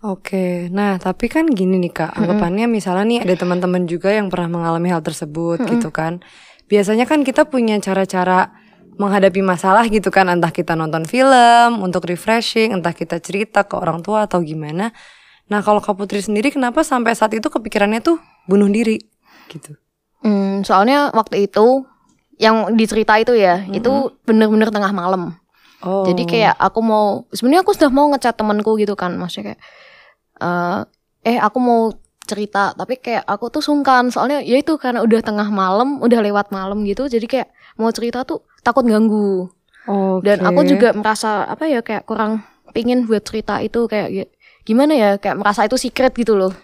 Oke, 0.00 0.72
nah 0.72 0.96
tapi 0.96 1.28
kan 1.28 1.44
gini 1.44 1.76
nih 1.76 1.92
kak, 1.92 2.16
anggapannya 2.16 2.64
misalnya 2.64 3.04
nih 3.04 3.18
ada 3.20 3.36
teman-teman 3.36 3.84
juga 3.84 4.08
yang 4.08 4.32
pernah 4.32 4.48
mengalami 4.48 4.88
hal 4.88 5.04
tersebut 5.04 5.60
gitu 5.68 5.92
kan. 5.92 6.24
Biasanya 6.72 7.04
kan 7.04 7.20
kita 7.20 7.44
punya 7.44 7.76
cara-cara 7.84 8.48
menghadapi 8.96 9.44
masalah 9.44 9.84
gitu 9.92 10.08
kan, 10.08 10.32
entah 10.32 10.48
kita 10.48 10.72
nonton 10.72 11.04
film 11.04 11.84
untuk 11.84 12.08
refreshing, 12.08 12.72
entah 12.72 12.96
kita 12.96 13.20
cerita 13.20 13.68
ke 13.68 13.76
orang 13.76 14.00
tua 14.00 14.24
atau 14.24 14.40
gimana. 14.40 14.88
Nah 15.50 15.60
kalau 15.66 15.82
kak 15.82 15.98
Putri 15.98 16.22
sendiri 16.22 16.54
kenapa 16.54 16.86
sampai 16.86 17.12
saat 17.18 17.34
itu 17.34 17.50
kepikirannya 17.50 17.98
tuh 18.00 18.22
bunuh 18.46 18.70
diri 18.70 19.02
gitu? 19.50 19.74
Hmm, 20.22 20.62
soalnya 20.62 21.10
waktu 21.10 21.50
itu 21.50 21.84
yang 22.40 22.72
dicerita 22.78 23.18
itu 23.20 23.34
ya 23.36 23.66
itu 23.68 24.14
bener-bener 24.24 24.70
tengah 24.70 24.94
malam. 24.94 25.36
Oh. 25.82 26.06
Jadi 26.06 26.24
kayak 26.28 26.54
aku 26.60 26.80
mau 26.80 27.24
sebenarnya 27.34 27.66
aku 27.66 27.72
sudah 27.74 27.90
mau 27.90 28.06
ngechat 28.14 28.36
temanku 28.36 28.76
gitu 28.78 28.94
kan, 28.94 29.16
maksudnya 29.16 29.52
kayak 29.52 29.60
eh 30.40 30.80
eh 31.34 31.36
aku 31.40 31.58
mau 31.60 31.80
cerita 32.24 32.70
tapi 32.78 32.96
kayak 33.02 33.26
aku 33.26 33.50
tuh 33.50 33.58
sungkan 33.64 34.06
soalnya 34.14 34.38
ya 34.44 34.60
itu 34.62 34.78
karena 34.78 35.02
udah 35.02 35.20
tengah 35.24 35.48
malam, 35.50 35.98
udah 35.98 36.20
lewat 36.22 36.54
malam 36.54 36.84
gitu, 36.86 37.10
jadi 37.10 37.26
kayak 37.26 37.48
mau 37.80 37.90
cerita 37.90 38.22
tuh 38.22 38.44
takut 38.62 38.86
ganggu. 38.86 39.50
Oke. 39.88 40.22
Dan 40.28 40.44
aku 40.44 40.62
juga 40.68 40.92
merasa 40.94 41.48
apa 41.48 41.64
ya 41.66 41.80
kayak 41.80 42.04
kurang 42.06 42.44
pingin 42.76 43.08
buat 43.08 43.24
cerita 43.26 43.58
itu 43.64 43.88
kayak 43.90 44.08
gi- 44.14 44.30
gimana 44.70 44.94
ya 44.94 45.10
kayak 45.18 45.42
merasa 45.42 45.66
itu 45.66 45.74
secret 45.74 46.14
gitu 46.14 46.38
loh. 46.38 46.54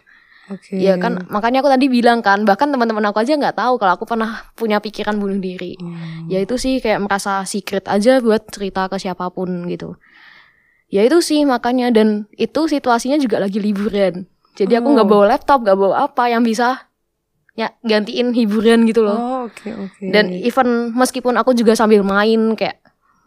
Oke. 0.46 0.78
Ya 0.78 0.94
kan 0.94 1.26
makanya 1.26 1.58
aku 1.58 1.66
tadi 1.66 1.90
bilang 1.90 2.22
kan 2.22 2.46
bahkan 2.46 2.70
teman-teman 2.70 3.02
aku 3.10 3.18
aja 3.18 3.34
nggak 3.34 3.58
tahu 3.58 3.82
kalau 3.82 3.98
aku 3.98 4.06
pernah 4.06 4.46
punya 4.54 4.78
pikiran 4.78 5.18
bunuh 5.18 5.42
diri. 5.42 5.74
Hmm. 5.74 6.30
Ya 6.30 6.38
itu 6.38 6.54
sih 6.54 6.78
kayak 6.78 7.02
merasa 7.02 7.42
secret 7.42 7.90
aja 7.90 8.22
buat 8.22 8.46
cerita 8.46 8.86
ke 8.86 8.94
siapa 8.94 9.26
pun 9.34 9.66
gitu. 9.66 9.98
Ya 10.86 11.02
itu 11.02 11.18
sih 11.18 11.42
makanya 11.42 11.90
dan 11.90 12.30
itu 12.38 12.70
situasinya 12.70 13.18
juga 13.18 13.42
lagi 13.42 13.58
liburan. 13.58 14.30
Jadi 14.54 14.72
aku 14.72 14.94
nggak 14.94 15.04
Oh. 15.04 15.12
bawa 15.18 15.24
laptop, 15.34 15.66
nggak 15.66 15.76
bawa 15.76 16.06
apa 16.06 16.30
yang 16.30 16.46
bisa 16.46 16.86
ya 17.58 17.74
gantiin 17.82 18.30
hiburan 18.30 18.86
gitu 18.86 19.02
loh. 19.02 19.18
Oh, 19.18 19.38
oke 19.50 19.66
oke. 19.66 20.04
Dan 20.14 20.30
even 20.30 20.94
meskipun 20.94 21.34
aku 21.34 21.58
juga 21.58 21.74
sambil 21.74 22.06
main 22.06 22.54
kayak 22.54 22.78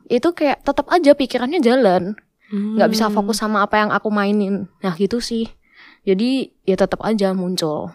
itu 0.08 0.32
kayak 0.32 0.64
tetap 0.64 0.88
aja 0.88 1.12
pikirannya 1.12 1.60
jalan, 1.60 2.16
nggak 2.50 2.90
bisa 2.90 3.06
Hmm. 3.08 3.16
fokus 3.16 3.38
sama 3.38 3.62
apa 3.62 3.78
yang 3.78 3.90
aku 3.90 4.10
mainin. 4.10 4.66
Nah 4.80 4.94
gitu 4.94 5.18
sih. 5.20 5.46
Jadi 6.02 6.50
ya 6.64 6.74
tetap 6.74 7.02
aja 7.02 7.32
muncul. 7.32 7.94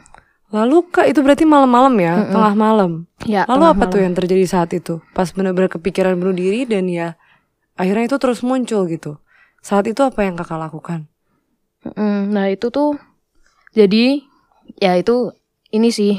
Lalu 0.49 0.87
kak 0.89 1.11
itu 1.11 1.19
berarti 1.19 1.43
malam-malam 1.43 1.95
ya, 1.99 2.15
Mm-mm. 2.17 2.31
tengah 2.31 2.55
malam. 2.55 2.91
Ya. 3.27 3.43
Lalu 3.45 3.59
tengah 3.59 3.73
apa 3.75 3.85
tuh 3.85 3.99
malam. 3.99 4.05
yang 4.07 4.15
terjadi 4.15 4.45
saat 4.47 4.71
itu? 4.71 5.03
Pas 5.11 5.27
benar-benar 5.29 5.67
kepikiran 5.69 6.15
bunuh 6.15 6.31
diri 6.33 6.63
dan 6.63 6.87
ya 6.87 7.19
akhirnya 7.75 8.07
itu 8.07 8.17
terus 8.17 8.39
muncul 8.41 8.87
gitu. 8.87 9.19
Saat 9.59 9.91
itu 9.91 9.99
apa 10.01 10.23
yang 10.23 10.39
kakak 10.39 10.61
lakukan? 10.61 11.11
Mm, 11.85 12.31
nah 12.31 12.47
itu 12.47 12.71
tuh 12.71 12.95
jadi 13.73 14.23
ya 14.79 14.95
itu 14.95 15.35
ini 15.69 15.91
sih 15.91 16.15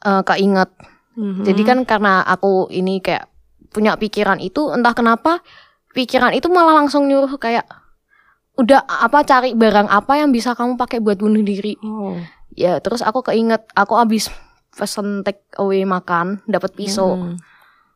eh 0.00 0.22
keinget. 0.24 0.70
Mhm. 1.12 1.44
Jadi 1.44 1.62
kan 1.62 1.78
karena 1.84 2.24
aku 2.24 2.72
ini 2.72 2.98
kayak 2.98 3.28
punya 3.68 3.94
pikiran 3.94 4.40
itu 4.40 4.72
entah 4.72 4.92
kenapa 4.92 5.44
pikiran 5.92 6.32
itu 6.36 6.48
malah 6.48 6.84
langsung 6.84 7.08
nyuruh 7.08 7.36
kayak 7.36 7.64
udah 8.56 8.84
apa 8.84 9.24
cari 9.24 9.56
barang 9.56 9.88
apa 9.88 10.20
yang 10.20 10.28
bisa 10.28 10.52
kamu 10.52 10.76
pakai 10.76 11.00
buat 11.00 11.16
bunuh 11.16 11.40
diri. 11.40 11.76
Oh. 11.80 12.20
Ya 12.52 12.76
terus 12.84 13.00
aku 13.00 13.24
keinget 13.24 13.64
aku 13.72 13.96
abis 13.96 14.28
pesen 14.76 15.24
take 15.24 15.44
away 15.56 15.84
makan 15.88 16.44
dapat 16.44 16.72
pisau. 16.76 17.16
Mhm. 17.16 17.36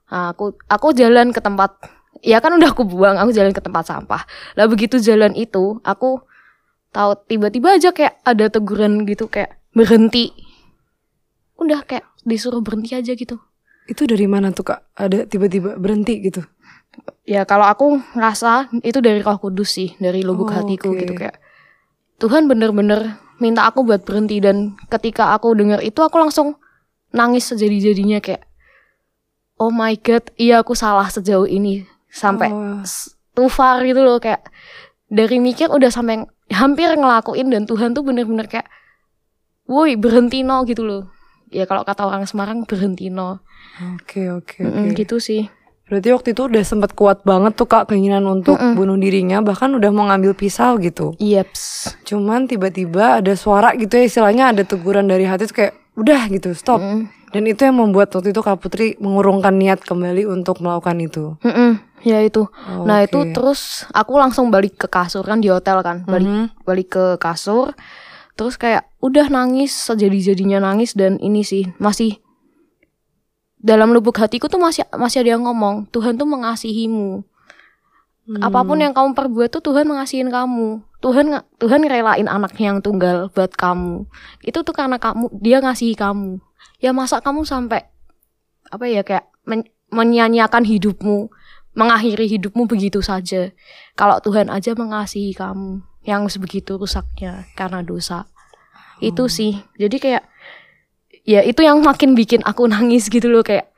Nah, 0.06 0.32
aku 0.32 0.54
aku 0.70 0.96
jalan 0.96 1.34
ke 1.34 1.40
tempat 1.42 1.76
ya 2.24 2.40
kan 2.40 2.56
udah 2.56 2.72
aku 2.72 2.88
buang 2.88 3.20
aku 3.20 3.36
jalan 3.36 3.52
ke 3.52 3.60
tempat 3.60 3.84
sampah. 3.84 4.24
Lah 4.56 4.66
begitu 4.68 4.96
jalan 4.96 5.36
itu 5.36 5.80
aku 5.84 6.24
tahu 6.92 7.12
tiba-tiba 7.28 7.76
aja 7.76 7.92
kayak 7.92 8.16
ada 8.24 8.48
teguran 8.48 9.04
gitu 9.04 9.28
kayak 9.28 9.60
berhenti. 9.76 10.32
Udah 11.60 11.84
kayak 11.84 12.08
disuruh 12.24 12.64
berhenti 12.64 12.96
aja 12.96 13.12
gitu. 13.12 13.36
Itu 13.86 14.08
dari 14.08 14.24
mana 14.24 14.50
tuh 14.50 14.72
kak? 14.72 14.80
Ada 14.96 15.28
tiba-tiba 15.28 15.76
berhenti 15.76 16.18
gitu. 16.24 16.42
Ya 17.22 17.42
kalau 17.42 17.66
aku 17.66 17.86
ngerasa 18.14 18.70
itu 18.80 18.98
dari 18.98 19.18
Roh 19.18 19.36
Kudus 19.36 19.72
sih, 19.72 19.98
dari 19.98 20.22
lubuk 20.22 20.48
Oh, 20.48 20.54
hatiku 20.54 20.90
oke. 20.90 21.00
gitu 21.00 21.14
kayak 21.14 21.36
Tuhan 22.16 22.46
bener-bener 22.46 23.18
minta 23.36 23.64
aku 23.64 23.82
buat 23.82 24.02
berhenti 24.02 24.38
dan 24.38 24.78
ketika 24.88 25.32
aku 25.32 25.52
dengar 25.52 25.80
itu 25.80 25.98
aku 25.98 26.16
langsung 26.16 26.56
nangis 27.10 27.44
sejadi-jadinya 27.46 28.18
kayak 28.18 28.46
oh 29.56 29.68
my 29.68 29.96
god, 29.96 30.24
iya 30.34 30.60
aku 30.60 30.72
salah 30.72 31.08
sejauh 31.08 31.44
ini 31.44 31.84
sampai 32.08 32.48
Oh. 32.48 32.80
too 33.34 33.48
far 33.48 33.82
gitu 33.82 34.00
loh 34.00 34.16
kayak 34.16 34.48
dari 35.06 35.36
mikir 35.36 35.68
udah 35.68 35.88
sampai 35.88 36.24
hampir 36.48 36.88
ngelakuin 36.90 37.48
dan 37.48 37.64
Tuhan 37.64 37.92
tuh 37.92 38.00
bener-bener 38.00 38.46
kayak 38.46 38.70
woi 39.66 39.94
berhenti 39.94 40.40
no 40.40 40.62
gitu 40.62 40.82
loh 40.82 41.10
ya 41.48 41.64
kalau 41.64 41.82
kata 41.82 42.06
orang 42.06 42.24
Semarang 42.24 42.64
berhenti 42.64 43.08
no 43.08 43.42
Oke 43.94 44.30
oke 44.30 44.56
Mm-mm, 44.58 44.94
oke. 44.94 44.96
gitu 44.96 45.16
sih 45.18 45.50
Berarti 45.86 46.08
waktu 46.10 46.28
itu 46.34 46.50
udah 46.50 46.64
sempet 46.66 46.98
kuat 46.98 47.22
banget 47.22 47.54
tuh 47.54 47.70
kak 47.70 47.94
keinginan 47.94 48.26
untuk 48.26 48.58
bunuh 48.58 48.98
dirinya, 48.98 49.38
bahkan 49.38 49.70
udah 49.70 49.90
mau 49.94 50.10
ngambil 50.10 50.34
pisau 50.34 50.74
gitu. 50.82 51.14
Yeps. 51.22 51.94
Cuman 52.02 52.50
tiba-tiba 52.50 53.22
ada 53.22 53.38
suara 53.38 53.70
gitu 53.78 53.94
ya 53.94 54.02
istilahnya 54.02 54.50
ada 54.50 54.66
teguran 54.66 55.06
dari 55.06 55.22
hati 55.22 55.46
tuh 55.46 55.54
kayak 55.62 55.74
udah 55.94 56.26
gitu 56.26 56.50
stop. 56.58 56.82
Mm. 56.82 57.06
Dan 57.30 57.42
itu 57.46 57.62
yang 57.66 57.76
membuat 57.78 58.10
waktu 58.14 58.30
itu 58.30 58.40
Kak 58.40 58.58
Putri 58.62 58.94
mengurungkan 58.98 59.54
niat 59.54 59.82
kembali 59.82 60.24
untuk 60.24 60.62
melakukan 60.62 60.96
itu. 61.02 61.34
Mm-mm, 61.42 61.78
ya 62.02 62.22
itu. 62.22 62.48
Nah 62.86 63.02
itu 63.02 63.18
Oke. 63.18 63.34
terus 63.34 63.84
aku 63.92 64.14
langsung 64.16 64.48
balik 64.48 64.78
ke 64.78 64.88
kasur 64.88 65.26
kan 65.26 65.42
di 65.42 65.50
hotel 65.50 65.82
kan, 65.86 66.06
balik 66.06 66.26
Mhm. 66.26 66.46
balik 66.64 66.88
ke 66.96 67.04
kasur. 67.18 67.74
Terus 68.36 68.56
kayak 68.56 68.88
udah 69.00 69.26
nangis 69.28 69.74
sejadi-jadinya 69.74 70.60
nangis 70.60 70.92
dan 70.92 71.18
ini 71.18 71.40
sih 71.42 71.70
masih 71.76 72.20
dalam 73.66 73.90
lubuk 73.90 74.14
hatiku 74.14 74.46
tuh 74.46 74.62
masih 74.62 74.86
masih 74.94 75.26
ada 75.26 75.34
yang 75.34 75.42
ngomong 75.42 75.90
Tuhan 75.90 76.14
tuh 76.14 76.28
mengasihimu. 76.30 77.26
Apa 78.42 78.66
pun 78.66 78.78
yang 78.78 78.90
kamu 78.90 79.14
perbuat 79.14 79.54
tuh 79.54 79.62
Tuhan 79.62 79.86
mengasihin 79.86 80.30
kamu. 80.30 80.82
Tuhan 80.98 81.42
Tuhan 81.62 81.80
relain 81.86 82.26
anaknya 82.26 82.74
yang 82.74 82.78
tunggal 82.82 83.30
buat 83.30 83.54
kamu. 83.54 84.06
Itu 84.42 84.62
tuh 84.66 84.74
karena 84.74 84.98
kamu 84.98 85.30
dia 85.42 85.58
ngasihi 85.62 85.94
kamu. 85.98 86.38
Ya 86.82 86.90
masa 86.90 87.22
kamu 87.22 87.46
sampai 87.46 87.86
apa 88.70 88.86
ya 88.86 89.06
kayak 89.06 89.30
men- 89.46 89.70
menyanyiakan 89.94 90.66
hidupmu, 90.66 91.30
mengakhiri 91.78 92.26
hidupmu 92.38 92.66
begitu 92.66 92.98
saja. 93.02 93.54
Kalau 93.94 94.18
Tuhan 94.18 94.50
aja 94.50 94.74
mengasihi 94.74 95.30
kamu 95.30 95.86
yang 96.02 96.26
sebegitu 96.26 96.78
rusaknya 96.78 97.46
karena 97.54 97.82
dosa. 97.86 98.26
Itu 98.98 99.30
sih. 99.30 99.62
Jadi 99.78 100.02
kayak 100.02 100.26
ya 101.26 101.42
itu 101.42 101.60
yang 101.60 101.82
makin 101.82 102.14
bikin 102.14 102.40
aku 102.46 102.70
nangis 102.70 103.10
gitu 103.10 103.26
loh 103.26 103.42
kayak 103.42 103.68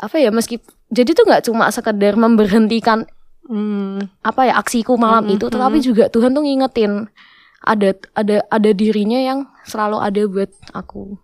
apa 0.00 0.16
ya 0.18 0.32
meski 0.32 0.58
jadi 0.88 1.12
tuh 1.12 1.28
nggak 1.28 1.44
cuma 1.46 1.68
sekedar 1.70 2.16
memberhentikan 2.16 3.06
Hmm. 3.42 4.06
apa 4.22 4.46
ya 4.46 4.54
aksiku 4.54 4.94
malam 4.94 5.26
itu 5.26 5.50
tetapi 5.50 5.82
juga 5.82 6.06
Tuhan 6.06 6.30
tuh 6.30 6.46
ngingetin 6.46 7.10
ada 7.58 7.90
ada 8.14 8.46
ada 8.46 8.70
dirinya 8.70 9.18
yang 9.18 9.50
selalu 9.66 9.98
ada 9.98 10.22
buat 10.30 10.50
aku 10.70 11.18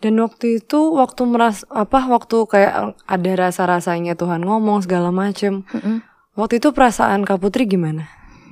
Dan 0.00 0.16
waktu 0.22 0.62
itu 0.62 0.96
waktu 0.96 1.26
meras 1.28 1.66
apa 1.68 2.06
waktu 2.08 2.48
kayak 2.48 2.96
ada 3.04 3.30
rasa-rasanya 3.36 4.16
Tuhan 4.16 4.40
ngomong 4.40 4.80
segala 4.88 5.12
macem. 5.12 5.68
Mm-mm. 5.68 6.00
Waktu 6.40 6.56
itu 6.56 6.72
perasaan 6.72 7.28
Kak 7.28 7.36
Putri 7.36 7.68
gimana? 7.68 8.08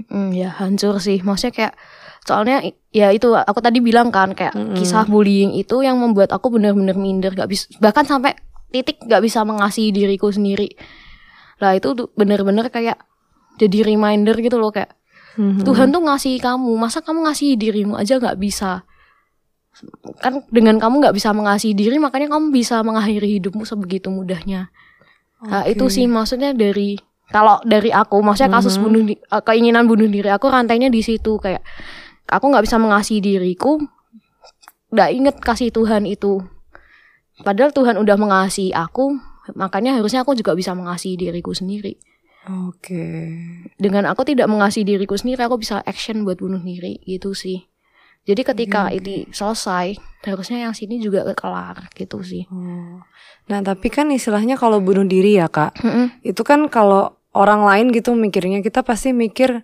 Hmm, 0.07 0.31
ya 0.31 0.55
hancur 0.55 1.03
sih. 1.03 1.19
Maksudnya 1.27 1.55
kayak 1.55 1.75
soalnya 2.23 2.63
ya 2.95 3.11
itu 3.11 3.35
aku 3.35 3.59
tadi 3.59 3.81
bilang 3.81 4.13
kan 4.13 4.37
kayak 4.37 4.53
kisah 4.77 5.09
bullying 5.09 5.57
itu 5.57 5.81
yang 5.81 5.97
membuat 5.99 6.31
aku 6.31 6.53
bener-bener 6.53 6.93
minder 6.93 7.33
gak 7.33 7.49
bisa 7.49 7.73
bahkan 7.81 8.05
sampai 8.05 8.37
titik 8.69 9.01
gak 9.09 9.25
bisa 9.25 9.43
mengasihi 9.43 9.91
diriku 9.91 10.29
sendiri. 10.29 10.77
Lah 11.59 11.75
itu 11.75 11.97
bener-bener 12.15 12.69
kayak 12.69 13.01
jadi 13.59 13.83
reminder 13.83 14.39
gitu 14.39 14.61
loh 14.61 14.71
kayak 14.71 14.95
Tuhan 15.39 15.95
tuh 15.95 16.03
ngasih 16.03 16.43
kamu 16.43 16.75
masa 16.75 16.99
kamu 16.99 17.31
ngasih 17.31 17.55
dirimu 17.55 17.95
aja 17.95 18.19
nggak 18.19 18.43
bisa? 18.43 18.83
Kan 20.19 20.43
dengan 20.51 20.83
kamu 20.83 20.99
nggak 20.99 21.15
bisa 21.15 21.31
mengasihi 21.31 21.79
diri 21.79 22.03
makanya 22.03 22.35
kamu 22.35 22.51
bisa 22.51 22.83
mengakhiri 22.83 23.39
hidupmu 23.39 23.63
sebegitu 23.63 24.11
mudahnya. 24.11 24.75
Nah 25.47 25.63
itu 25.71 25.87
sih 25.87 26.11
maksudnya 26.11 26.51
dari 26.51 26.99
kalau 27.29 27.61
dari 27.63 27.93
aku 27.93 28.21
maksudnya 28.21 28.49
kasus 28.51 28.77
bunuh 28.77 29.05
di- 29.05 29.21
eh, 29.21 29.43
keinginan 29.43 29.85
bunuh 29.85 30.07
diri 30.07 30.29
aku 30.29 30.49
rantainya 30.49 30.89
di 30.89 31.01
situ 31.01 31.37
kayak 31.37 31.61
aku 32.27 32.45
nggak 32.49 32.65
bisa 32.65 32.77
mengasihi 32.77 33.21
diriku 33.21 33.77
nggak 34.89 35.11
inget 35.13 35.37
kasih 35.39 35.69
Tuhan 35.69 36.09
itu 36.09 36.41
padahal 37.45 37.71
Tuhan 37.71 38.01
udah 38.01 38.17
mengasihi 38.17 38.73
aku 38.73 39.21
makanya 39.53 39.97
harusnya 39.97 40.25
aku 40.25 40.33
juga 40.33 40.53
bisa 40.53 40.73
mengasihi 40.73 41.17
diriku 41.17 41.53
sendiri 41.53 41.97
Oke. 42.49 43.29
dengan 43.77 44.09
aku 44.09 44.25
tidak 44.25 44.49
mengasihi 44.49 44.89
diriku 44.89 45.17
sendiri 45.17 45.45
aku 45.45 45.61
bisa 45.61 45.85
action 45.85 46.25
buat 46.25 46.41
bunuh 46.41 46.61
diri 46.61 47.01
gitu 47.05 47.37
sih 47.37 47.69
jadi 48.25 48.45
ketika 48.45 48.89
ini 48.89 49.29
selesai 49.29 49.97
harusnya 50.25 50.65
yang 50.65 50.73
sini 50.73 51.01
juga 51.01 51.29
kelar 51.33 51.93
gitu 51.93 52.25
sih 52.25 52.49
Oh. 52.49 53.01
Nah 53.49 53.65
tapi 53.65 53.89
kan 53.89 54.09
istilahnya 54.13 54.61
kalau 54.61 54.77
bunuh 54.77 55.09
diri 55.09 55.41
ya 55.41 55.49
kak, 55.49 55.73
Mm-mm. 55.81 56.21
itu 56.21 56.45
kan 56.45 56.69
kalau 56.69 57.17
orang 57.39 57.63
lain 57.63 57.95
gitu 57.95 58.19
mikirnya 58.19 58.59
kita 58.59 58.83
pasti 58.83 59.15
mikir 59.15 59.63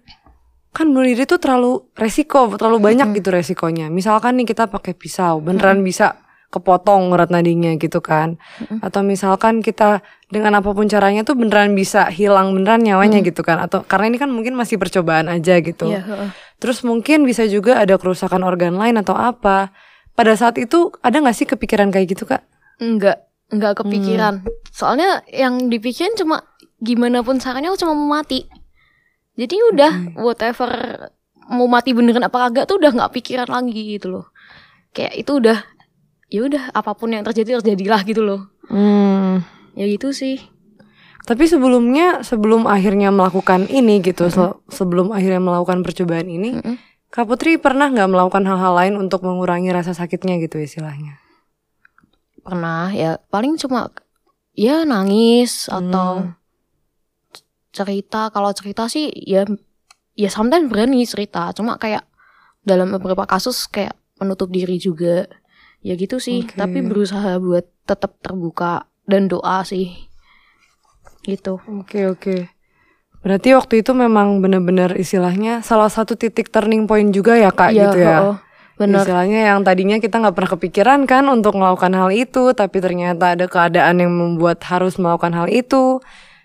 kan 0.74 0.90
bunuh 0.90 1.06
diri 1.06 1.22
itu 1.22 1.38
terlalu 1.38 1.86
resiko, 1.94 2.50
terlalu 2.58 2.82
banyak 2.82 3.14
gitu 3.18 3.30
resikonya. 3.30 3.90
Misalkan 3.90 4.38
nih 4.42 4.46
kita 4.46 4.66
pakai 4.66 4.90
pisau, 4.94 5.38
beneran 5.38 5.86
bisa 5.86 6.18
kepotong 6.50 7.14
urat 7.14 7.30
nadinya 7.30 7.70
gitu 7.78 8.02
kan. 8.02 8.42
Atau 8.82 9.06
misalkan 9.06 9.62
kita 9.62 10.02
dengan 10.34 10.58
apa 10.58 10.74
pun 10.74 10.90
caranya 10.90 11.22
tuh 11.22 11.38
beneran 11.38 11.78
bisa 11.78 12.10
hilang 12.10 12.58
beneran 12.58 12.82
nyawanya 12.82 13.22
gitu 13.22 13.46
kan. 13.46 13.62
Atau 13.62 13.86
karena 13.86 14.10
ini 14.10 14.18
kan 14.18 14.30
mungkin 14.34 14.58
masih 14.58 14.74
percobaan 14.74 15.30
aja 15.30 15.62
gitu. 15.62 15.94
Iya, 15.94 16.02
heeh. 16.02 16.30
Terus 16.58 16.82
mungkin 16.82 17.22
bisa 17.22 17.46
juga 17.46 17.78
ada 17.78 17.94
kerusakan 17.94 18.42
organ 18.42 18.74
lain 18.74 18.98
atau 18.98 19.14
apa. 19.14 19.70
Pada 20.18 20.34
saat 20.34 20.58
itu 20.58 20.90
ada 21.06 21.22
gak 21.22 21.38
sih 21.38 21.46
kepikiran 21.46 21.94
kayak 21.94 22.18
gitu 22.18 22.26
kak? 22.26 22.42
enggak 22.82 23.18
enggak 23.52 23.84
kepikiran 23.84 24.42
soalnya 24.74 25.22
yang 25.30 25.70
dipikirin 25.70 26.16
cuma 26.18 26.42
gimana 26.84 27.24
pun 27.24 27.40
caranya 27.40 27.72
aku 27.72 27.80
cuma 27.80 27.96
mau 27.96 28.20
mati. 28.20 28.44
Jadi 29.34 29.56
udah 29.72 29.92
whatever 30.20 30.70
mau 31.48 31.66
mati 31.66 31.90
beneran 31.90 32.22
apa 32.22 32.48
kagak 32.48 32.64
tuh 32.68 32.78
udah 32.78 32.92
nggak 32.92 33.12
pikiran 33.12 33.48
lagi 33.48 33.98
gitu 33.98 34.12
loh. 34.12 34.26
Kayak 34.92 35.16
itu 35.18 35.42
udah 35.42 35.58
ya 36.28 36.40
udah 36.44 36.70
apa 36.70 36.92
pun 36.94 37.10
yang 37.10 37.24
terjadi 37.24 37.58
terjadilah 37.58 38.00
gitu 38.04 38.22
loh. 38.22 38.40
Hmm. 38.68 39.42
ya 39.74 39.84
gitu 39.84 40.14
sih. 40.14 40.38
Tapi 41.24 41.48
sebelumnya 41.48 42.20
sebelum 42.20 42.68
akhirnya 42.68 43.08
melakukan 43.08 43.64
ini 43.66 44.04
gitu, 44.04 44.28
se- 44.28 44.56
sebelum 44.68 45.08
akhirnya 45.08 45.40
melakukan 45.40 45.80
percobaan 45.80 46.28
ini, 46.28 46.60
Mm-mm. 46.60 46.76
Kak 47.08 47.24
Putri 47.24 47.56
pernah 47.56 47.88
nggak 47.88 48.12
melakukan 48.12 48.44
hal-hal 48.44 48.76
lain 48.76 48.94
untuk 49.00 49.24
mengurangi 49.24 49.72
rasa 49.72 49.96
sakitnya 49.96 50.36
gitu 50.38 50.60
istilahnya? 50.60 51.16
pernah 52.44 52.92
ya. 52.92 53.16
Paling 53.32 53.56
cuma 53.56 53.88
ya 54.52 54.84
nangis 54.84 55.64
atau 55.72 56.28
c- 56.28 56.36
cerita 57.74 58.30
kalau 58.30 58.54
cerita 58.54 58.86
sih 58.86 59.10
ya 59.10 59.42
ya 60.14 60.30
sometimes 60.30 60.70
berani 60.70 61.02
cerita 61.02 61.50
cuma 61.50 61.74
kayak 61.74 62.06
dalam 62.62 62.94
beberapa 62.94 63.26
kasus 63.26 63.66
kayak 63.66 63.98
menutup 64.22 64.46
diri 64.48 64.78
juga 64.78 65.26
ya 65.82 65.98
gitu 65.98 66.22
sih 66.22 66.46
Oke. 66.46 66.54
tapi 66.54 66.80
berusaha 66.80 67.36
buat 67.42 67.66
tetap 67.84 68.16
terbuka 68.22 68.86
dan 69.04 69.26
doa 69.26 69.66
sih 69.66 69.90
gitu 71.24 71.58
Oke 71.66 72.04
oke. 72.06 72.36
Berarti 73.24 73.56
waktu 73.56 73.80
itu 73.80 73.96
memang 73.96 74.44
benar-benar 74.44 75.00
istilahnya 75.00 75.64
salah 75.64 75.88
satu 75.88 76.12
titik 76.12 76.52
turning 76.52 76.84
point 76.84 77.08
juga 77.08 77.32
ya 77.40 77.48
kak 77.48 77.72
Iya, 77.72 77.88
gitu 77.88 77.98
ya. 78.04 78.18
heeh, 78.20 78.36
bener 78.76 79.00
Istilahnya 79.00 79.40
yang 79.48 79.64
tadinya 79.64 79.96
kita 79.96 80.20
nggak 80.20 80.36
pernah 80.36 80.50
kepikiran 80.52 81.00
kan 81.08 81.24
untuk 81.32 81.56
melakukan 81.56 81.96
hal 81.96 82.12
itu, 82.12 82.52
tapi 82.52 82.84
ternyata 82.84 83.32
ada 83.32 83.48
keadaan 83.48 84.04
yang 84.04 84.12
membuat 84.12 84.60
harus 84.68 85.00
melakukan 85.00 85.32
hal 85.32 85.48
itu. 85.48 86.04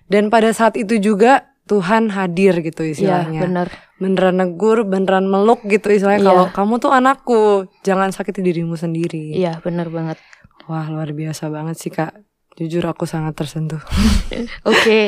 Dan 0.10 0.28
pada 0.28 0.50
saat 0.50 0.74
itu 0.74 0.98
juga 0.98 1.46
Tuhan 1.64 2.10
hadir 2.10 2.60
gitu 2.60 2.82
ya 2.82 2.92
istilahnya. 3.22 3.40
bener 3.40 3.68
beneran 3.96 4.36
negur, 4.36 4.82
beneran 4.84 5.24
meluk 5.24 5.62
gitu 5.64 5.86
istilahnya 5.88 6.20
Iya. 6.20 6.28
kalau 6.28 6.46
kamu 6.50 6.74
tuh 6.80 6.90
anakku, 6.90 7.42
jangan 7.82 8.10
sakiti 8.10 8.42
dirimu 8.42 8.74
sendiri. 8.74 9.34
iya 9.34 9.60
bener 9.60 9.88
banget 9.88 10.18
Wah, 10.66 10.86
luar 10.86 11.10
biasa 11.12 11.50
banget 11.50 11.78
sih, 11.78 11.90
Kak. 11.90 12.14
Jujur 12.56 12.82
aku 12.84 13.04
sangat 13.04 13.34
tersentuh. 13.34 13.82
oke 14.64 15.02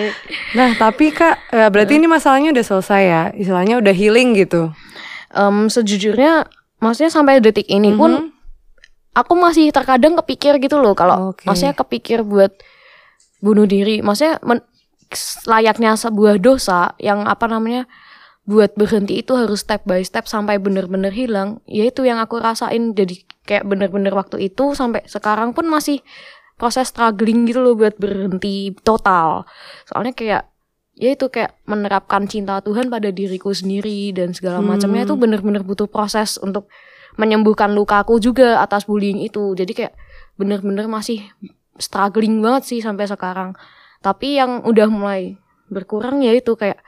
Nah, 0.52 0.74
tapi 0.76 1.10
Kak, 1.10 1.50
eh, 1.50 1.68
berarti 1.68 1.96
ini 1.96 2.06
masalahnya 2.06 2.50
udah 2.52 2.66
selesai 2.66 3.02
ya. 3.04 3.24
Istilahnya 3.32 3.78
udah 3.78 3.92
healing 3.92 4.34
gitu. 4.36 4.70
Em, 5.30 5.66
sejujurnya 5.66 6.46
maksudnya 6.78 7.10
sampai 7.10 7.40
detik 7.40 7.66
ini 7.68 7.92
pun 7.92 8.12
Mhm. 8.12 8.26
aku 9.14 9.34
masih 9.36 9.70
terkadang 9.70 10.14
kepikir 10.16 10.58
gitu 10.58 10.78
loh 10.78 10.94
kalau 10.94 11.32
Oke. 11.32 11.44
maksudnya 11.44 11.74
kepikir 11.74 12.22
buat 12.22 12.52
bunuh 13.40 13.64
diri 13.64 14.00
maksudnya 14.00 14.38
men- 14.42 14.66
layaknya 15.48 15.96
sebuah 15.96 16.40
dosa 16.40 16.96
yang 17.00 17.28
apa 17.28 17.48
namanya 17.48 17.88
buat 18.48 18.74
berhenti 18.74 19.22
itu 19.22 19.38
harus 19.38 19.62
step 19.62 19.86
by 19.86 20.02
step 20.02 20.26
sampai 20.26 20.58
bener-bener 20.58 21.14
hilang. 21.14 21.62
Ya 21.70 21.86
itu 21.86 22.04
yang 22.04 22.18
aku 22.18 22.42
rasain. 22.42 22.98
Jadi 22.98 23.24
kayak 23.46 23.70
bener-bener 23.70 24.12
waktu 24.12 24.50
itu 24.52 24.74
sampai 24.74 25.06
sekarang 25.06 25.54
pun 25.54 25.70
masih 25.70 26.02
proses 26.58 26.90
struggling 26.90 27.46
gitu 27.50 27.62
loh 27.62 27.78
buat 27.78 27.98
berhenti 27.98 28.74
total. 28.82 29.46
Soalnya 29.86 30.14
kayak 30.14 30.44
ya 30.98 31.10
itu 31.18 31.26
kayak 31.32 31.58
menerapkan 31.66 32.30
cinta 32.30 32.62
Tuhan 32.62 32.92
pada 32.92 33.10
diriku 33.10 33.56
sendiri 33.56 34.14
dan 34.14 34.36
segala 34.38 34.62
macamnya 34.62 35.08
itu 35.08 35.18
bener-bener 35.18 35.66
butuh 35.66 35.90
proses 35.90 36.38
untuk 36.38 36.70
menyembuhkan 37.18 37.74
lukaku 37.74 38.22
juga 38.22 38.62
atas 38.62 38.86
bullying 38.86 39.22
itu. 39.22 39.54
Jadi 39.58 39.72
kayak 39.74 39.94
bener-bener 40.38 40.86
masih 40.86 41.26
struggling 41.82 42.42
banget 42.42 42.64
sih 42.68 42.80
sampai 42.82 43.10
sekarang 43.10 43.58
tapi 44.02 44.36
yang 44.36 44.62
udah 44.62 44.88
mulai 44.88 45.38
berkurang 45.68 46.20
ya 46.20 46.34
itu 46.34 46.54
kayak 46.54 46.82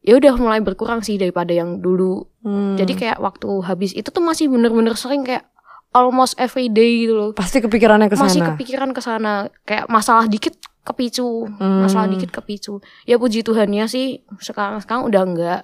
ya 0.00 0.14
udah 0.14 0.34
mulai 0.34 0.58
berkurang 0.58 1.02
sih 1.02 1.14
daripada 1.14 1.50
yang 1.50 1.78
dulu 1.78 2.24
Hmm. 2.40 2.78
jadi 2.78 2.92
kayak 2.94 3.18
waktu 3.18 3.50
habis 3.60 3.90
itu 3.90 4.06
tuh 4.06 4.22
masih 4.22 4.46
bener-bener 4.46 4.94
sering 4.94 5.20
kayak 5.20 5.50
almost 5.90 6.38
every 6.38 6.68
day 6.68 7.02
gitu 7.02 7.12
loh 7.12 7.30
pasti 7.32 7.58
kepikirannya 7.58 8.06
ke 8.06 8.14
masih 8.14 8.46
kepikiran 8.46 8.90
ke 8.90 9.00
sana 9.00 9.50
kayak 9.62 9.86
masalah 9.88 10.24
dikit 10.24 10.54
kepicu 10.80 11.50
Hmm. 11.52 11.82
masalah 11.82 12.06
dikit 12.06 12.30
kepicu 12.30 12.78
ya 13.02 13.18
puji 13.18 13.42
Tuhannya 13.42 13.84
sih 13.86 14.22
sekarang 14.38 14.78
sekarang 14.78 15.02
udah 15.04 15.22
enggak 15.24 15.60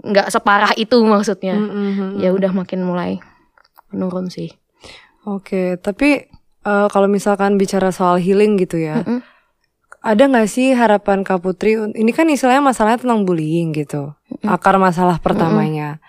enggak 0.00 0.30
separah 0.30 0.70
itu 0.76 1.02
maksudnya 1.02 1.54
Hmm, 1.56 1.66
hmm, 1.66 1.92
hmm. 1.92 2.10
ya 2.18 2.30
udah 2.30 2.50
makin 2.52 2.80
mulai 2.80 3.18
menurun 3.90 4.30
sih 4.30 4.54
Oke, 5.24 5.74
tapi 5.76 6.28
eh, 6.60 6.86
kalau 6.88 7.08
misalkan 7.08 7.56
bicara 7.56 7.88
soal 7.88 8.20
healing 8.20 8.54
gitu 8.54 8.76
ya, 8.76 9.00
Mm-mm. 9.00 9.24
Ada 10.04 10.22
nggak 10.28 10.48
sih 10.52 10.76
harapan 10.76 11.24
Kak 11.24 11.40
Putri? 11.40 11.80
Ini 11.80 12.12
kan 12.12 12.28
istilahnya 12.28 12.60
masalahnya 12.60 13.00
tentang 13.00 13.24
bullying 13.24 13.72
gitu, 13.72 14.12
akar 14.44 14.76
masalah 14.76 15.16
pertamanya. 15.16 16.04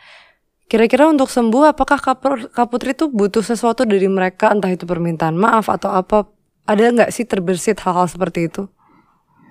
Kira-kira 0.67 1.07
untuk 1.07 1.31
sembuh, 1.31 1.71
apakah 1.71 2.01
Kak, 2.03 2.67
Putri 2.67 2.91
tuh 2.91 3.07
butuh 3.07 3.39
sesuatu 3.39 3.87
dari 3.87 4.11
mereka, 4.11 4.51
entah 4.51 4.67
itu 4.67 4.83
permintaan 4.83 5.39
maaf 5.39 5.71
atau 5.71 5.95
apa? 5.95 6.27
Ada 6.67 6.91
nggak 6.91 7.09
sih 7.13 7.23
terbersit 7.23 7.79
hal-hal 7.79 8.11
seperti 8.11 8.51
itu? 8.51 8.67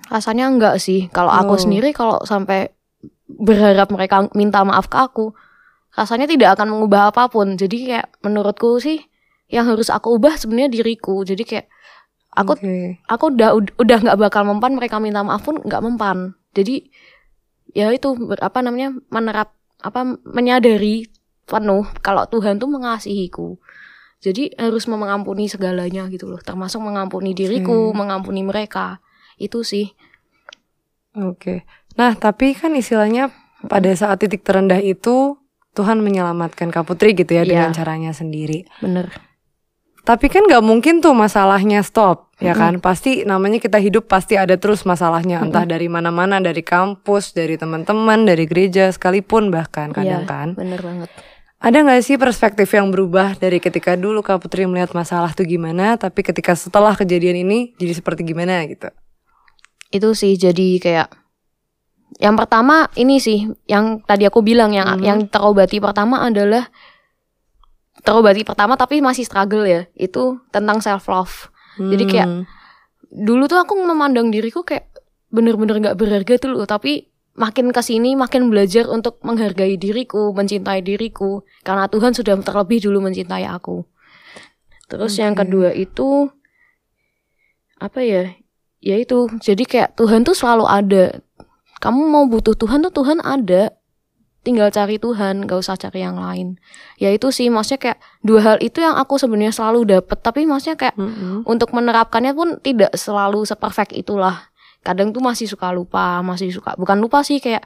rasanya 0.05 0.45
enggak 0.53 0.77
sih 0.77 1.09
kalau 1.09 1.33
Oh. 1.33 1.41
aku 1.41 1.57
sendiri 1.57 1.89
kalau 1.89 2.21
sampai 2.29 2.69
berharap 3.25 3.89
mereka 3.89 4.29
minta 4.37 4.61
maaf 4.61 4.85
ke 4.85 4.97
aku 5.01 5.33
rasanya 5.97 6.29
tidak 6.29 6.53
akan 6.53 6.77
mengubah 6.77 7.09
apa 7.09 7.25
pun 7.25 7.57
jadi 7.57 7.77
kayak 7.89 8.07
menurutku 8.21 8.77
sih 8.77 9.01
yang 9.49 9.65
harus 9.65 9.89
aku 9.89 10.13
ubah 10.21 10.37
sebenarnya 10.37 10.69
diriku 10.69 11.25
jadi 11.25 11.41
kayak 11.41 11.67
aku 12.35 12.59
Oke. 12.59 12.99
aku 13.07 13.25
udah 13.31 13.49
udah 13.55 13.97
nggak 14.03 14.19
bakal 14.19 14.43
mempan 14.43 14.75
mereka 14.75 14.99
minta 14.99 15.23
maaf 15.23 15.41
pun 15.41 15.57
nggak 15.59 15.81
mempan 15.81 16.35
jadi 16.51 16.83
ya 17.71 17.91
itu 17.91 18.11
apa 18.39 18.59
namanya 18.59 18.91
menerap 19.09 19.55
apa 19.79 20.19
menyadari 20.23 21.07
penuh 21.45 21.87
kalau 21.99 22.27
Tuhan 22.27 22.59
tuh 22.59 22.67
mengasihiku 22.67 23.55
jadi 24.19 24.51
harus 24.57 24.87
mengampuni 24.87 25.45
segalanya 25.45 26.07
gitu 26.09 26.27
loh 26.27 26.39
termasuk 26.39 26.81
mengampuni 26.81 27.31
diriku 27.31 27.91
mengampuni 27.91 28.43
mereka 28.43 28.99
itu 29.37 29.63
sih 29.63 29.91
Oke. 31.15 31.63
Nah, 31.95 32.11
tapi 32.11 32.51
kan 32.51 32.75
istilahnya 32.75 33.31
pada 33.71 33.87
saat 33.95 34.19
titik 34.19 34.43
terendah 34.43 34.83
itu 34.83 35.39
Tuhan 35.71 36.03
menyelamatkan 36.03 36.71
Kak 36.71 36.87
Putri 36.87 37.15
gitu 37.15 37.35
ya 37.35 37.43
Iya. 37.43 37.51
dengan 37.51 37.71
caranya 37.71 38.11
sendiri. 38.11 38.67
bener 38.83 39.11
Tapi 40.05 40.29
kan 40.29 40.45
nggak 40.45 40.61
mungkin 40.61 41.01
tuh 41.01 41.11
masalahnya 41.11 41.81
stop, 41.81 42.29
ya 42.37 42.53
kan? 42.53 42.77
Pasti 42.77 43.25
namanya 43.25 43.57
kita 43.57 43.81
hidup 43.81 44.05
pasti 44.05 44.37
ada 44.37 44.53
terus 44.53 44.85
masalahnya, 44.85 45.41
entah 45.41 45.65
dari 45.65 45.89
mana-mana, 45.89 46.37
dari 46.37 46.61
kampus, 46.61 47.33
dari 47.33 47.57
teman-teman, 47.57 48.21
dari 48.21 48.45
gereja 48.45 48.93
sekalipun 48.93 49.49
bahkan 49.49 49.89
kadang 49.89 50.21
Iya, 50.23 50.29
kan. 50.29 50.47
bener 50.53 50.77
banget 50.77 51.09
Ada 51.57 51.81
nggak 51.81 52.01
sih 52.05 52.15
perspektif 52.15 52.69
yang 52.69 52.93
berubah 52.93 53.33
dari 53.35 53.57
ketika 53.57 53.97
dulu 53.97 54.21
Kak 54.21 54.37
Putri 54.37 54.69
melihat 54.69 54.93
masalah 54.93 55.33
tuh 55.33 55.49
gimana, 55.49 55.97
tapi 55.97 56.21
ketika 56.21 56.53
setelah 56.53 56.93
kejadian 56.93 57.41
ini 57.41 57.73
jadi 57.75 57.97
seperti 57.97 58.21
gimana 58.21 58.61
gitu? 58.69 58.93
itu 59.89 60.11
sih 60.11 60.35
jadi 60.35 60.67
kayak 60.77 61.07
yang 62.19 62.35
pertama 62.35 62.91
ini 62.93 63.17
sih 63.17 63.47
yang 63.65 64.03
tadi 64.03 64.27
aku 64.27 64.39
bilang 64.39 64.71
yang 64.71 64.99
Mhm. 64.99 65.01
yang 65.01 65.19
terobati 65.25 65.79
pertama 65.79 66.19
adalah 66.21 66.67
terobati 68.05 68.45
pertama 68.45 68.77
tapi 68.77 69.01
masih 69.01 69.25
struggle 69.25 69.65
ya 69.65 69.89
itu 69.97 70.37
tentang 70.53 70.79
self 70.79 71.09
love 71.09 71.49
Jadi 71.75 72.07
kayak 72.07 72.29
Hmm. 72.31 72.43
dulu 73.11 73.51
tuh 73.51 73.59
aku 73.59 73.75
memandang 73.75 74.31
diriku 74.31 74.63
kayak 74.63 74.87
bener-bener 75.27 75.83
nggak 75.83 75.99
berharga 75.99 76.39
tuh 76.39 76.55
loh 76.55 76.63
tapi 76.63 77.11
makin 77.35 77.75
ke 77.75 77.81
sini 77.83 78.15
makin 78.15 78.47
belajar 78.47 78.87
untuk 78.87 79.19
menghargai 79.27 79.75
diriku 79.75 80.31
mencintai 80.31 80.79
diriku 80.79 81.43
karena 81.67 81.91
Tuhan 81.91 82.15
sudah 82.15 82.39
terlebih 82.39 82.79
dulu 82.87 83.03
mencintai 83.03 83.43
aku 83.43 83.83
terus 84.87 85.19
yang 85.19 85.35
Oke. 85.35 85.43
kedua 85.43 85.75
itu 85.75 86.31
apa 87.75 87.99
ya 87.99 88.31
ya 88.79 88.95
itu 88.95 89.27
jadi 89.43 89.63
kayak 89.67 89.89
Tuhan 89.99 90.23
tuh 90.23 90.31
selalu 90.31 90.63
ada 90.63 91.03
kamu 91.83 92.01
mau 92.07 92.23
butuh 92.31 92.55
Tuhan 92.55 92.87
tuh 92.87 92.93
Tuhan 92.95 93.19
ada 93.19 93.75
tinggal 94.45 94.69
cari 94.69 95.01
Tuhan 95.01 95.49
gak 95.49 95.57
usah 95.57 95.73
cari 95.73 96.05
yang 96.05 96.21
lain. 96.21 96.61
Ya 97.01 97.09
itu 97.09 97.33
sih 97.33 97.49
maksudnya 97.49 97.81
kayak 97.81 97.99
dua 98.21 98.39
hal 98.45 98.57
itu 98.61 98.77
yang 98.85 98.93
aku 98.93 99.17
sebenarnya 99.17 99.49
selalu 99.49 99.97
dapet. 99.97 100.21
Tapi 100.21 100.45
maksudnya 100.45 100.77
kayak 100.77 100.95
Mm-mm. 100.95 101.41
untuk 101.49 101.73
menerapkannya 101.73 102.37
pun 102.37 102.61
tidak 102.61 102.93
selalu 102.93 103.41
seperfect 103.43 103.97
itulah. 103.97 104.53
Kadang 104.85 105.09
tuh 105.09 105.25
masih 105.25 105.49
suka 105.49 105.73
lupa 105.73 106.21
masih 106.21 106.53
suka 106.53 106.77
bukan 106.77 107.01
lupa 107.01 107.25
sih 107.25 107.41
kayak 107.41 107.65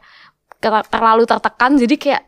ter- 0.63 0.87
terlalu 0.87 1.27
tertekan. 1.27 1.75
Jadi 1.75 1.99
kayak 1.99 2.23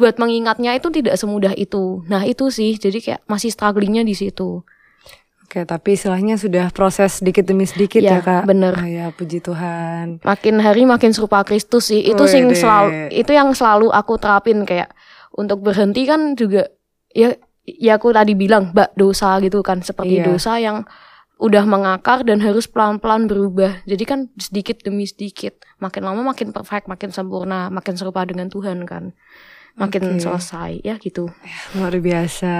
buat 0.00 0.16
mengingatnya 0.16 0.72
itu 0.72 0.88
tidak 0.88 1.20
semudah 1.20 1.52
itu. 1.52 2.00
Nah 2.08 2.24
itu 2.24 2.48
sih 2.48 2.80
jadi 2.80 2.98
kayak 3.04 3.20
masih 3.28 3.52
strugglingnya 3.52 4.00
di 4.08 4.16
situ 4.16 4.64
Oke, 5.48 5.64
tapi 5.64 5.96
istilahnya 5.96 6.36
sudah 6.36 6.68
proses 6.68 7.18
sedikit 7.18 7.40
demi 7.40 7.64
sedikit 7.64 7.98
ya, 7.98 8.20
Ya, 8.20 8.20
Kak. 8.20 8.44
bener. 8.44 8.76
Ah, 8.76 8.84
ya, 8.84 9.06
puji 9.08 9.40
Tuhan. 9.40 10.20
makin 10.20 10.60
hari 10.60 10.84
makin 10.84 11.08
serupa 11.10 11.40
Kristus 11.40 11.88
sih 11.88 12.04
itu 12.04 12.20
sing 12.24 12.44
Wede. 12.46 12.60
selalu 12.60 12.88
itu 13.10 13.32
yang 13.32 13.48
selalu 13.50 13.88
aku 13.88 14.20
terapin 14.20 14.62
kayak 14.62 14.92
untuk 15.32 15.64
berhenti 15.64 16.04
kan 16.04 16.36
juga 16.36 16.68
ya 17.08 17.32
ya 17.64 17.96
aku 17.96 18.12
tadi 18.12 18.36
bilang 18.36 18.76
bak 18.76 18.92
dosa 18.92 19.40
gitu 19.40 19.60
kan 19.62 19.80
seperti 19.80 20.20
Iya. 20.20 20.24
dosa 20.26 20.52
yang 20.56 20.84
udah 21.38 21.64
mengakar 21.64 22.24
dan 22.24 22.40
harus 22.40 22.66
pelan-pelan 22.66 23.24
berubah 23.24 23.80
jadi 23.84 24.04
kan 24.04 24.20
sedikit 24.34 24.82
demi 24.82 25.04
sedikit 25.04 25.64
makin 25.78 26.04
lama 26.04 26.20
makin 26.26 26.50
perfect 26.50 26.84
makin 26.86 27.08
sempurna 27.08 27.68
makin 27.68 27.94
serupa 27.94 28.20
dengan 28.22 28.48
Tuhan 28.48 28.84
kan 28.84 29.16
makin 29.76 30.02
Oke. 30.12 30.20
selesai 30.20 30.82
ya 30.82 30.98
gitu 30.98 31.32
Luar 31.72 31.94
biasa. 31.94 32.52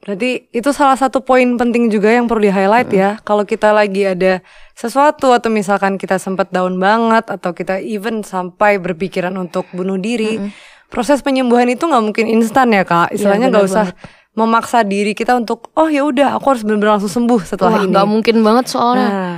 Berarti 0.00 0.48
itu 0.56 0.70
salah 0.72 0.96
satu 0.96 1.20
poin 1.20 1.44
penting 1.60 1.92
juga 1.92 2.08
yang 2.08 2.24
perlu 2.24 2.48
di-highlight 2.48 2.88
ya. 2.88 3.20
Kalau 3.20 3.44
kita 3.44 3.68
lagi 3.76 4.08
ada 4.08 4.40
sesuatu 4.72 5.28
atau 5.36 5.52
misalkan 5.52 6.00
kita 6.00 6.16
sempat 6.16 6.48
down 6.48 6.80
banget 6.80 7.28
atau 7.28 7.52
kita 7.52 7.84
even 7.84 8.24
sampai 8.24 8.80
berpikiran 8.80 9.36
untuk 9.36 9.68
bunuh 9.76 10.00
diri, 10.00 10.40
proses 10.88 11.20
penyembuhan 11.20 11.68
itu 11.68 11.84
nggak 11.84 12.00
mungkin 12.00 12.26
instan 12.32 12.72
ya 12.72 12.88
kak. 12.88 13.12
Istilahnya 13.12 13.52
nggak 13.52 13.64
benar 13.68 13.76
usah 13.76 13.86
memaksa 14.32 14.86
diri 14.86 15.12
kita 15.12 15.36
untuk 15.36 15.68
oh 15.76 15.90
ya 15.90 16.06
udah 16.06 16.38
aku 16.38 16.56
harus 16.56 16.62
benar-benar 16.64 16.96
langsung 16.96 17.12
sembuh 17.12 17.40
setelah 17.44 17.76
Wah 17.76 17.82
ini. 17.82 17.90
nggak 17.92 18.06
mungkin 18.08 18.36
banget 18.46 18.70
soalnya 18.70 19.08
Nah, 19.10 19.36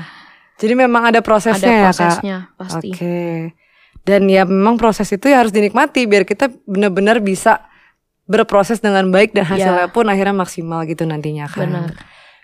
jadi 0.61 0.75
memang 0.77 1.03
ada 1.11 1.25
prosesnya 1.25 1.65
ada 1.65 1.73
ya 1.73 1.91
kak. 1.91 1.97
prosesnya 1.97 2.37
pasti 2.61 2.89
Oke. 2.93 3.21
Dan 4.03 4.27
ya 4.27 4.43
memang 4.43 4.77
proses 4.77 5.07
itu 5.15 5.31
ya 5.31 5.43
harus 5.43 5.55
dinikmati 5.55 6.11
biar 6.11 6.27
kita 6.27 6.51
benar-benar 6.67 7.23
bisa 7.23 7.72
berproses 8.25 8.79
dengan 8.79 9.11
baik 9.11 9.33
dan 9.33 9.45
hasilnya 9.45 9.89
pun 9.89 10.07
akhirnya 10.07 10.33
maksimal 10.33 10.83
gitu 10.85 11.03
nantinya 11.03 11.51
kan. 11.51 11.69
Benar. 11.69 11.91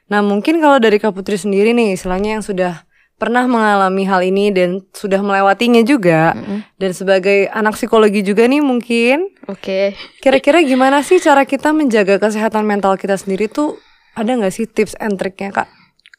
Nah 0.09 0.21
mungkin 0.21 0.59
kalau 0.59 0.79
dari 0.79 0.97
Kak 0.97 1.13
Putri 1.13 1.37
sendiri 1.37 1.71
nih 1.71 1.95
istilahnya 1.95 2.39
yang 2.39 2.45
sudah 2.45 2.83
pernah 3.15 3.45
mengalami 3.45 4.07
hal 4.07 4.23
ini 4.23 4.49
dan 4.49 4.87
sudah 4.91 5.19
melewatinya 5.19 5.83
juga 5.83 6.33
Mm-mm. 6.33 6.63
dan 6.79 6.91
sebagai 6.95 7.51
anak 7.51 7.75
psikologi 7.75 8.23
juga 8.23 8.47
nih 8.47 8.63
mungkin 8.63 9.35
oke 9.45 9.91
kira-kira 10.23 10.63
gimana 10.63 11.03
sih 11.03 11.19
cara 11.19 11.43
kita 11.43 11.75
menjaga 11.75 12.17
kesehatan 12.17 12.63
mental 12.63 12.95
kita 12.95 13.19
sendiri 13.19 13.51
tuh 13.51 13.75
ada 14.15 14.31
nggak 14.31 14.55
sih 14.55 14.67
tips 14.67 14.95
and 14.99 15.19
triknya 15.19 15.51
kak? 15.53 15.67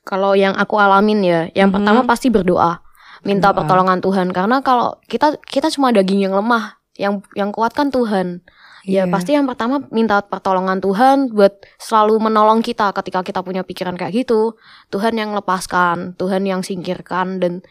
Kalau 0.03 0.33
yang 0.33 0.55
aku 0.55 0.75
alamin 0.75 1.19
ya, 1.21 1.41
yang 1.53 1.69
Mhm. 1.69 1.75
pertama 1.75 2.01
pasti 2.03 2.27
berdoa, 2.27 2.79
minta 3.21 3.51
Berdoa. 3.51 3.57
pertolongan 3.61 3.99
Tuhan. 3.99 4.27
Karena 4.31 4.57
kalau 4.59 4.97
kita 5.05 5.37
kita 5.43 5.67
cuma 5.69 5.91
daging 5.91 6.23
yang 6.23 6.33
lemah, 6.33 6.79
yang 6.95 7.19
yang 7.31 7.51
kuat 7.51 7.71
kan 7.71 7.91
Tuhan. 7.91 8.41
Ya 8.87 9.03
Iya. 9.05 9.11
pasti 9.11 9.35
yang 9.35 9.47
pertama 9.47 9.83
minta 9.91 10.23
pertolongan 10.23 10.79
Tuhan 10.79 11.35
buat 11.35 11.63
selalu 11.79 12.19
menolong 12.31 12.63
kita 12.63 12.95
ketika 12.95 13.23
kita 13.23 13.39
punya 13.43 13.63
pikiran 13.67 13.99
kayak 13.99 14.25
gitu. 14.25 14.55
Tuhan 14.93 15.15
yang 15.19 15.35
lepaskan, 15.35 16.15
Tuhan 16.15 16.47
yang 16.47 16.63
singkirkan 16.63 17.43
dan 17.43 17.63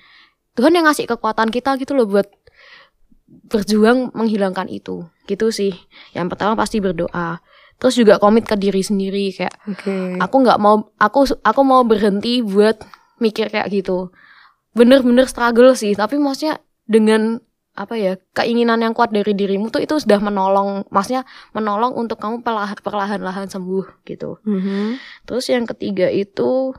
Tuhan 0.59 0.75
yang 0.75 0.85
ngasih 0.91 1.07
kekuatan 1.09 1.49
kita 1.55 1.79
gitu 1.79 1.95
loh 1.95 2.05
buat 2.05 2.29
berjuang 3.49 4.13
menghilangkan 4.13 4.69
itu. 4.69 5.09
Gitu 5.25 5.49
sih. 5.53 5.73
Yang 6.13 6.37
pertama 6.37 6.57
pasti 6.57 6.81
berdoa. 6.81 7.41
Terus 7.79 7.95
juga 7.95 8.19
komit 8.19 8.43
ke 8.43 8.59
diri 8.59 8.83
sendiri 8.83 9.31
kayak 9.31 9.55
Oke. 9.71 10.19
aku 10.19 10.37
nggak 10.43 10.59
mau 10.59 10.91
aku 10.99 11.31
aku 11.47 11.61
mau 11.63 11.87
berhenti 11.87 12.43
buat 12.43 12.83
mikir 13.23 13.55
kayak 13.55 13.71
gitu 13.71 14.11
bener-bener 14.75 15.27
struggle 15.31 15.75
sih 15.75 15.95
tapi 15.95 16.19
maksudnya 16.19 16.59
dengan 16.87 17.39
apa 17.79 17.95
ya 17.95 18.19
keinginan 18.35 18.83
yang 18.83 18.91
kuat 18.91 19.15
dari 19.15 19.31
dirimu 19.33 19.71
tuh 19.71 19.79
itu 19.79 19.95
sudah 19.95 20.19
menolong 20.19 20.83
maksudnya 20.91 21.23
menolong 21.55 21.95
untuk 21.95 22.19
kamu 22.19 22.43
perlahan- 22.43 22.83
perlahan-lahan 22.83 23.47
sembuh 23.47 24.03
gitu 24.03 24.43
Mhm. 24.43 24.99
terus 25.25 25.47
yang 25.47 25.63
ketiga 25.65 26.11
itu 26.11 26.75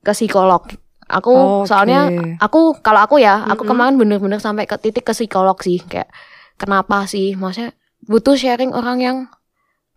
ke 0.00 0.12
psikolog 0.12 0.64
aku 1.04 1.32
Oke. 1.60 1.68
soalnya 1.68 2.08
aku 2.40 2.80
kalau 2.80 3.04
aku 3.04 3.20
ya 3.20 3.44
aku 3.44 3.62
Mhm. 3.62 3.68
kemarin 3.68 3.94
bener-bener 4.00 4.40
sampai 4.40 4.64
ke 4.64 4.80
titik 4.80 5.04
ke 5.04 5.12
psikolog 5.12 5.60
sih 5.60 5.84
kayak 5.84 6.08
kenapa 6.56 7.04
sih 7.04 7.36
maksudnya 7.36 7.76
butuh 8.02 8.32
sharing 8.34 8.72
orang 8.72 8.98
yang 8.98 9.16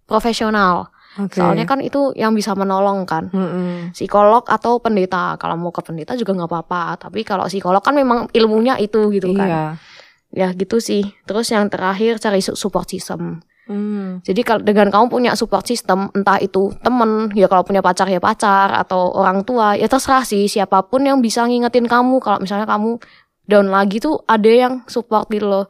profesional 0.04 0.91
Oke. 1.19 1.38
Soalnya 1.38 1.63
kan 1.63 1.78
itu 1.78 2.10
yang 2.13 2.34
bisa 2.34 2.54
menolong 2.54 3.06
kan. 3.06 3.30
Mm-mm. 3.30 3.93
Psikolog 3.93 4.45
atau 4.45 4.78
pendeta. 4.78 5.38
Kalau 5.38 5.54
mau 5.54 5.69
ke 5.69 5.82
pendeta 5.82 6.13
juga 6.13 6.34
nggak 6.34 6.49
apa-apa. 6.49 6.84
Tapi 6.97 7.21
kalau 7.21 7.45
psikolog 7.45 7.80
kan 7.80 7.93
memang 7.93 8.26
ilmunya 8.32 8.78
itu 8.78 9.10
gitu 9.10 9.30
kan. 9.34 9.47
Iya. 9.47 9.65
ya 10.34 10.49
gitu 10.49 10.82
sih 10.82 11.06
terus 11.30 11.54
yang 11.54 11.69
terakhir 11.69 12.17
cari 12.17 12.41
su- 12.41 12.58
support 12.58 12.89
system 12.89 13.45
Hmm. 13.63 14.17
jadi 14.26 14.41
kalau 14.41 14.60
dengan 14.60 14.89
kamu 14.89 15.06
punya 15.08 15.32
support 15.38 15.62
system 15.63 16.10
entah 16.12 16.36
itu 16.36 16.73
temen 16.82 17.30
ya 17.32 17.45
kalau 17.45 17.62
punya 17.62 17.80
pacar 17.80 18.10
ya 18.10 18.17
pacar 18.17 18.73
atau 18.73 19.13
orang 19.13 19.45
tua 19.45 19.78
ya 19.78 19.86
terserah 19.86 20.26
sih 20.26 20.49
siapa 20.49 20.84
pun 20.84 21.06
yang 21.06 21.21
bisa 21.21 21.45
ngingetin 21.45 21.86
kamu 21.86 22.17
kalau 22.17 22.41
misalnya 22.41 22.65
kamu 22.65 22.97
down 23.45 23.69
lagi 23.69 24.02
tuh 24.02 24.26
ada 24.26 24.49
yang 24.49 24.82
support 24.89 25.30
gitu 25.30 25.45
loh 25.45 25.65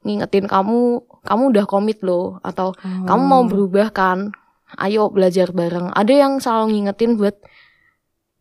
ngingetin 0.00 0.48
kamu 0.48 1.04
kamu 1.22 1.42
udah 1.52 1.64
komit 1.68 2.00
loh 2.00 2.40
atau 2.40 2.72
kamu 2.80 3.22
mau 3.22 3.44
berubah 3.44 3.92
kan 3.92 4.32
ayo 4.76 5.08
belajar 5.08 5.50
bareng. 5.50 5.90
Ada 5.90 6.12
yang 6.12 6.32
selalu 6.38 6.66
ngingetin 6.72 7.16
buat 7.16 7.34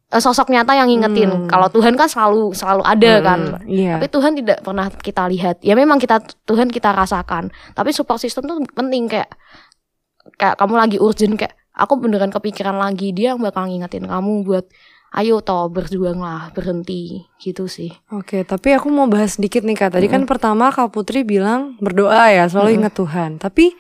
eh, 0.10 0.18
sosok 0.18 0.50
nyata 0.50 0.74
yang 0.74 0.88
ngingetin. 0.88 1.30
Hmm. 1.30 1.46
kalau 1.46 1.70
Tuhan 1.70 1.94
kan 1.94 2.06
selalu 2.06 2.52
selalu 2.52 2.84
ada 2.84 3.14
kan. 3.24 3.40
Hmm, 3.56 3.66
Iya. 3.66 3.98
tapi 3.98 4.08
Tuhan 4.08 4.34
tidak 4.36 4.58
pernah 4.62 4.88
kita 4.90 5.24
lihat. 5.26 5.62
Ya 5.62 5.74
memang 5.74 5.98
kita 5.98 6.18
Tuhan 6.44 6.68
kita 6.68 6.92
rasakan. 6.92 7.50
Tapi 7.72 7.90
support 7.90 8.18
system 8.18 8.46
tuh 8.46 8.58
penting 8.72 9.06
kayak 9.06 9.30
kayak 10.36 10.56
kamu 10.56 10.76
lagi 10.76 10.98
urgent 10.98 11.36
kayak 11.36 11.54
aku 11.72 11.96
beneran 11.96 12.30
kepikiran 12.30 12.76
lagi 12.76 13.10
dia 13.10 13.34
yang 13.34 13.40
bakal 13.40 13.66
ngingetin 13.66 14.04
kamu 14.04 14.44
buat 14.44 14.66
ayo 15.10 15.42
toh 15.42 15.66
berjuang 15.68 16.18
lah 16.18 16.54
berhenti. 16.54 17.26
Gitu 17.38 17.66
sih. 17.66 17.90
Oke, 18.10 18.42
tapi 18.44 18.74
aku 18.74 18.90
mau 18.90 19.06
bahas 19.06 19.38
sedikit 19.38 19.62
nih 19.62 19.74
Kak. 19.74 19.94
Tadi 19.94 20.06
kan 20.06 20.26
pertama 20.26 20.70
Kak 20.70 20.90
Putri 20.90 21.26
bilang 21.26 21.78
berdoa 21.78 22.30
ya, 22.30 22.46
selalu 22.46 22.78
ingat 22.78 22.94
Tuhan. 22.94 23.38
Tapi 23.38 23.74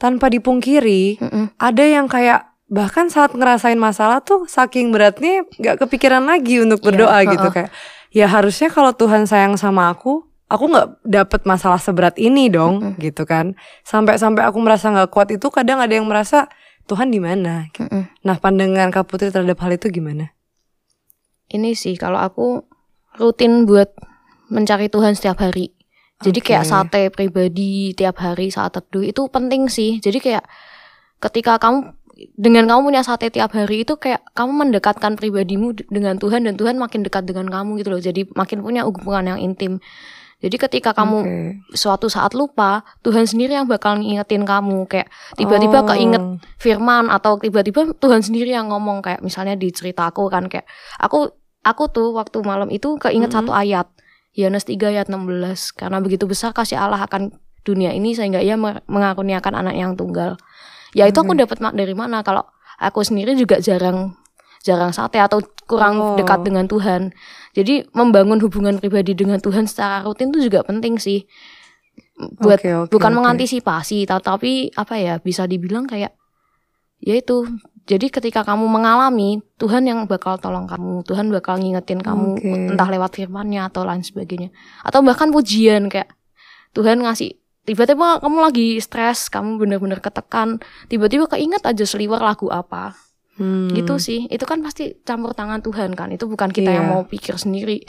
tanpa 0.00 0.32
dipungkiri, 0.32 1.20
Mm-mm. 1.20 1.52
ada 1.60 1.84
yang 1.84 2.08
kayak 2.08 2.48
bahkan 2.66 3.12
saat 3.12 3.36
ngerasain 3.36 3.76
masalah 3.76 4.24
tuh 4.24 4.48
saking 4.48 4.88
beratnya 4.88 5.44
nggak 5.60 5.84
kepikiran 5.84 6.24
lagi 6.24 6.62
untuk 6.64 6.80
berdoa 6.80 7.20
Iya, 7.20 7.36
gitu 7.36 7.46
heeh. 7.46 7.54
kayak. 7.54 7.70
Ya 8.10 8.26
harusnya 8.26 8.72
kalau 8.72 8.90
Tuhan 8.90 9.28
sayang 9.28 9.54
sama 9.54 9.92
aku, 9.92 10.24
aku 10.48 10.64
nggak 10.66 10.88
dapet 11.04 11.44
masalah 11.44 11.76
seberat 11.78 12.16
ini 12.16 12.48
dong, 12.48 12.96
gitu 12.96 13.22
kan. 13.22 13.54
Sampai-sampai 13.84 14.42
aku 14.42 14.58
merasa 14.58 14.88
nggak 14.88 15.12
kuat 15.12 15.28
itu 15.30 15.46
kadang 15.52 15.78
ada 15.78 15.92
yang 15.92 16.08
merasa 16.08 16.48
Tuhan 16.88 17.12
di 17.12 17.20
mana. 17.20 17.68
Mm-mm. 17.76 18.08
Nah, 18.24 18.36
pandangan 18.40 18.90
Kak 18.90 19.06
Putri 19.06 19.30
terhadap 19.30 19.60
hal 19.60 19.76
itu 19.76 19.92
gimana? 19.92 20.32
ini 21.50 21.74
sih 21.74 21.98
kalau 21.98 22.22
aku 22.22 22.62
rutin 23.18 23.66
buat 23.66 23.90
mencari 24.46 24.86
Tuhan 24.86 25.18
setiap 25.18 25.42
hari. 25.42 25.74
Jadi 26.20 26.38
Oke. 26.44 26.46
kayak 26.52 26.64
sate 26.68 27.02
pribadi 27.08 27.96
tiap 27.96 28.20
hari 28.20 28.52
saat 28.52 28.76
teduh 28.76 29.00
itu 29.00 29.24
penting 29.32 29.72
sih. 29.72 30.04
Jadi 30.04 30.20
kayak 30.20 30.44
ketika 31.20 31.56
kamu 31.56 31.96
dengan 32.36 32.68
kamu 32.68 32.92
punya 32.92 33.00
sate 33.00 33.32
tiap 33.32 33.56
hari 33.56 33.88
itu 33.88 33.96
kayak 33.96 34.20
kamu 34.36 34.68
mendekatkan 34.68 35.16
pribadimu 35.16 35.72
dengan 35.88 36.20
Tuhan 36.20 36.44
dan 36.44 36.60
Tuhan 36.60 36.76
makin 36.76 37.00
dekat 37.00 37.24
dengan 37.24 37.48
kamu 37.48 37.80
gitu 37.80 37.88
loh. 37.96 38.02
Jadi 38.04 38.28
makin 38.36 38.60
punya 38.60 38.84
hubungan 38.84 39.32
yang 39.32 39.40
intim. 39.40 39.80
Jadi 40.40 40.56
ketika 40.56 40.96
kamu 40.96 41.18
Oke. 41.20 41.36
suatu 41.76 42.08
saat 42.08 42.32
lupa, 42.32 42.84
Tuhan 43.04 43.28
sendiri 43.28 43.56
yang 43.56 43.68
bakal 43.68 44.00
ngingetin 44.00 44.48
kamu 44.48 44.88
kayak 44.88 45.08
tiba-tiba 45.36 45.84
Oh. 45.84 45.88
keinget 45.88 46.24
firman 46.56 47.12
atau 47.12 47.36
tiba-tiba 47.36 47.92
Tuhan 47.96 48.24
sendiri 48.24 48.52
yang 48.52 48.72
ngomong 48.72 49.04
kayak 49.04 49.20
misalnya 49.20 49.56
di 49.56 49.68
ceritaku 49.68 50.32
kan 50.32 50.48
kayak 50.48 50.64
aku 50.96 51.28
aku 51.60 51.92
tuh 51.92 52.16
waktu 52.16 52.40
malam 52.40 52.72
itu 52.72 52.96
keinget 52.96 53.32
satu 53.32 53.52
ayat 53.52 53.84
Yohanes 54.40 54.64
3 54.64 54.80
ayat 54.96 55.06
16 55.12 55.76
karena 55.76 56.00
begitu 56.00 56.24
besar 56.24 56.56
kasih 56.56 56.80
Allah 56.80 57.04
akan 57.04 57.36
dunia 57.60 57.92
ini 57.92 58.16
sehingga 58.16 58.40
ia 58.40 58.56
mengaruniakan 58.88 59.52
anak 59.52 59.76
yang 59.76 59.92
tunggal. 59.94 60.40
Ya 60.96 61.04
itu 61.04 61.20
aku 61.20 61.36
dapat 61.36 61.60
mak 61.60 61.76
dari 61.76 61.92
mana 61.92 62.24
kalau 62.24 62.42
aku 62.80 63.04
sendiri 63.04 63.36
juga 63.36 63.60
jarang 63.60 64.16
jarang 64.60 64.92
sate 64.92 65.20
atau 65.20 65.40
kurang 65.64 65.96
Oh. 66.00 66.16
dekat 66.16 66.40
dengan 66.42 66.64
Tuhan. 66.66 67.12
Jadi 67.52 67.84
membangun 67.92 68.40
hubungan 68.40 68.80
pribadi 68.80 69.12
dengan 69.12 69.38
Tuhan 69.38 69.68
secara 69.68 70.02
rutin 70.04 70.32
itu 70.32 70.48
juga 70.50 70.64
penting 70.64 70.96
sih. 70.96 71.28
Buat 72.40 72.60
Oke, 72.60 72.70
oke, 72.74 72.90
bukan 72.92 73.12
oke. 73.12 73.16
mengantisipasi 73.20 74.04
tapi 74.08 74.68
apa 74.76 74.94
ya 75.00 75.14
bisa 75.20 75.48
dibilang 75.48 75.88
kayak 75.88 76.12
ya 77.00 77.16
itu 77.16 77.48
jadi 77.84 78.06
ketika 78.08 78.42
kamu 78.42 78.64
mengalami 78.64 79.40
Tuhan 79.56 79.82
yang 79.82 80.04
bakal 80.04 80.36
tolong 80.36 80.64
kamu 80.64 81.02
Tuhan 81.02 81.28
bakal 81.28 81.58
ngingetin 81.58 81.98
kamu 81.98 82.36
Oke. 82.36 82.72
entah 82.72 82.86
lewat 82.86 83.14
firmannya 83.14 83.64
atau 83.64 83.82
lain 83.82 84.00
sebagainya 84.00 84.50
atau 84.80 85.00
bahkan 85.00 85.28
pujian 85.28 85.86
kayak 85.86 86.12
Tuhan 86.70 87.00
ngasih 87.00 87.34
tiba-tiba 87.62 88.18
kamu 88.18 88.38
lagi 88.40 88.68
stres 88.78 89.28
kamu 89.28 89.58
bener-bener 89.58 89.98
ketekan 89.98 90.58
tiba-tiba 90.86 91.26
keinget 91.26 91.62
aja 91.62 91.84
seliwer 91.84 92.18
lagu 92.18 92.48
apa 92.48 92.96
Hmm. 93.30 93.72
gitu 93.72 93.96
sih 93.96 94.28
itu 94.28 94.44
kan 94.44 94.60
pasti 94.60 95.00
campur 95.00 95.32
tangan 95.32 95.60
Tuhan 95.60 95.96
kan 95.96 96.12
itu 96.12 96.28
bukan 96.28 96.52
kita 96.52 96.68
yang 96.68 96.84
Iya. 96.84 96.92
mau 96.92 97.02
pikir 97.02 97.34
sendiri 97.34 97.88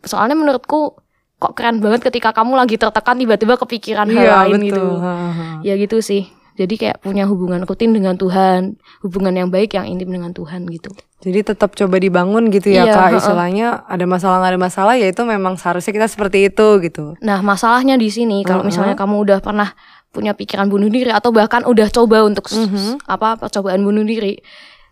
soalnya 0.00 0.32
menurutku 0.34 0.96
kok 1.36 1.52
keren 1.52 1.80
banget 1.80 2.00
ketika 2.02 2.32
kamu 2.32 2.56
lagi 2.56 2.76
tertekan 2.76 3.12
tiba-tiba 3.14 3.56
kepikiran 3.56 4.08
hal 4.08 4.16
Iya, 4.18 4.32
lain 4.40 4.52
betul. 4.56 4.64
gitu 4.64 4.84
Ha, 4.96 5.12
ha. 5.12 5.46
ya 5.60 5.74
gitu 5.76 6.00
sih 6.00 6.32
jadi 6.60 6.74
kayak 6.76 6.96
punya 7.00 7.24
hubungan 7.24 7.64
rutin 7.64 7.90
dengan 7.90 8.14
Tuhan 8.14 8.76
hubungan 9.00 9.32
yang 9.32 9.48
baik 9.48 9.72
yang 9.72 9.88
intim 9.88 10.12
dengan 10.12 10.30
Tuhan 10.30 10.68
gitu 10.68 10.92
Jadi 11.20 11.40
tetap 11.46 11.72
coba 11.74 11.96
dibangun 11.96 12.48
gitu 12.48 12.68
ya 12.68 12.84
Iya, 12.84 12.96
kak. 12.96 13.20
Istilahnya 13.20 13.84
ada 13.84 14.04
masalah 14.04 14.40
nggak 14.40 14.52
ada 14.52 14.60
masalah 14.62 14.94
ya 14.96 15.04
itu 15.06 15.20
memang 15.22 15.56
seharusnya 15.56 15.92
kita 15.92 16.06
seperti 16.06 16.48
itu 16.48 16.66
gitu. 16.80 17.16
nah 17.20 17.40
masalahnya 17.40 17.96
di 17.96 18.08
sini 18.08 18.40
kalau 18.40 18.60
Uh-uh. 18.60 18.68
misalnya 18.68 18.94
kamu 18.94 19.16
udah 19.20 19.38
pernah 19.40 19.72
punya 20.10 20.32
pikiran 20.32 20.66
bunuh 20.66 20.88
diri 20.88 21.08
atau 21.08 21.30
bahkan 21.30 21.62
udah 21.62 21.86
coba 21.88 22.24
untuk 22.24 22.44
Mhm. 22.46 23.04
apa 23.06 23.36
percobaan 23.36 23.80
bunuh 23.80 24.02
diri 24.02 24.40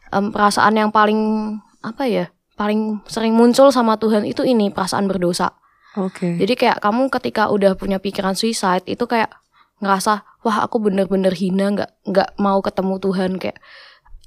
em, 0.09 0.29
perasaan 0.29 0.73
yang 0.75 0.89
paling 0.89 1.19
apa 1.81 2.05
ya 2.05 2.27
paling 2.55 3.01
sering 3.05 3.33
muncul 3.33 3.69
sama 3.69 3.97
Tuhan 3.97 4.25
itu 4.25 4.43
ini 4.43 4.69
perasaan 4.69 5.07
berdosa 5.07 5.53
Oke. 5.97 6.37
Jadi 6.37 6.55
kayak 6.55 6.79
kamu 6.79 7.11
ketika 7.11 7.49
udah 7.49 7.75
punya 7.75 7.99
pikiran 7.99 8.33
suicide 8.33 8.85
itu 8.85 9.03
kayak 9.03 9.33
ngerasa 9.79 10.27
wah 10.43 10.57
aku 10.63 10.79
bener-bener 10.79 11.31
hina 11.31 11.71
nggak 11.71 11.91
nggak 12.05 12.29
mau 12.37 12.59
ketemu 12.61 12.95
Tuhan 12.99 13.31
kayak 13.39 13.59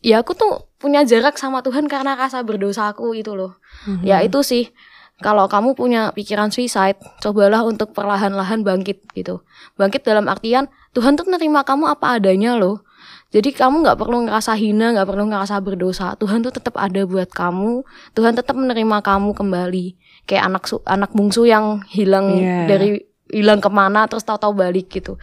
ya 0.01 0.19
aku 0.19 0.33
tuh 0.33 0.65
punya 0.75 1.05
jarak 1.05 1.37
sama 1.37 1.61
Tuhan 1.61 1.85
karena 1.85 2.17
rasa 2.17 2.41
berdosa 2.41 2.89
aku 2.89 3.13
itu 3.13 3.37
loh. 3.37 3.61
Mhm. 3.85 4.01
Ya 4.01 4.17
itu 4.25 4.41
sih 4.41 4.73
kalau 5.21 5.45
kamu 5.45 5.77
punya 5.77 6.09
pikiran 6.11 6.49
suicide 6.49 6.97
cobalah 7.21 7.61
untuk 7.61 7.93
perlahan-lahan 7.93 8.65
bangkit 8.65 9.05
gitu. 9.13 9.45
Bangkit 9.77 10.01
dalam 10.01 10.25
artian 10.25 10.65
Tuhan 10.91 11.13
tuh 11.13 11.29
nerima 11.29 11.61
kamu 11.61 11.85
apa 11.87 12.17
adanya 12.17 12.57
loh. 12.57 12.81
Jadi 13.31 13.55
kamu 13.55 13.85
nggak 13.87 13.95
perlu 13.95 14.27
ngerasa 14.27 14.59
hina, 14.59 14.91
nggak 14.91 15.07
perlu 15.07 15.23
ngerasa 15.31 15.61
berdosa. 15.63 16.19
Tuhan 16.19 16.43
tuh 16.43 16.51
tetap 16.51 16.75
ada 16.75 17.05
buat 17.07 17.31
kamu. 17.31 17.85
Tuhan 18.11 18.35
tetap 18.35 18.59
menerima 18.59 18.99
kamu 18.99 19.31
kembali. 19.31 19.95
Kayak 20.27 20.43
anak 20.51 20.63
su- 20.67 20.83
anak 20.83 21.15
bungsu 21.15 21.47
yang 21.47 21.79
hilang 21.87 22.35
Iya. 22.35 22.67
dari 22.67 22.89
hilang 23.31 23.63
ke 23.63 23.69
mana 23.71 24.05
terus 24.05 24.21
tahu-tahu 24.21 24.53
balik 24.53 24.91
gitu. 24.91 25.15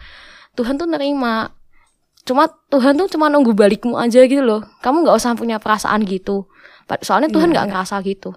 Tuhan 0.57 0.75
tuh 0.75 0.89
nerima. 0.89 1.53
Cuma 2.25 2.49
Tuhan 2.67 2.97
tuh 2.97 3.07
cuma 3.07 3.29
nunggu 3.31 3.55
balikmu 3.55 3.95
aja 3.95 4.25
gitu 4.25 4.43
loh. 4.43 4.65
Kamu 4.81 5.05
nggak 5.05 5.15
usah 5.15 5.33
punya 5.33 5.57
perasaan 5.57 6.03
gitu. 6.03 6.49
Soalnya 6.99 7.29
Tuhan 7.29 7.53
nggak 7.53 7.69
ngerasa 7.69 8.01
gitu. 8.03 8.33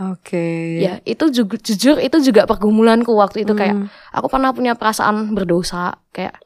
Oke. 0.00 0.80
Ya 0.80 1.04
itu 1.04 1.28
juga 1.28 1.60
jujur 1.60 2.00
itu 2.00 2.16
juga 2.24 2.48
pergumulanku 2.48 3.12
waktu 3.12 3.44
itu 3.44 3.52
kayak 3.52 3.76
Hmm. 3.76 3.86
aku 4.16 4.32
pernah 4.32 4.48
punya 4.52 4.72
perasaan 4.72 5.36
berdosa 5.36 6.00
kayak 6.16 6.40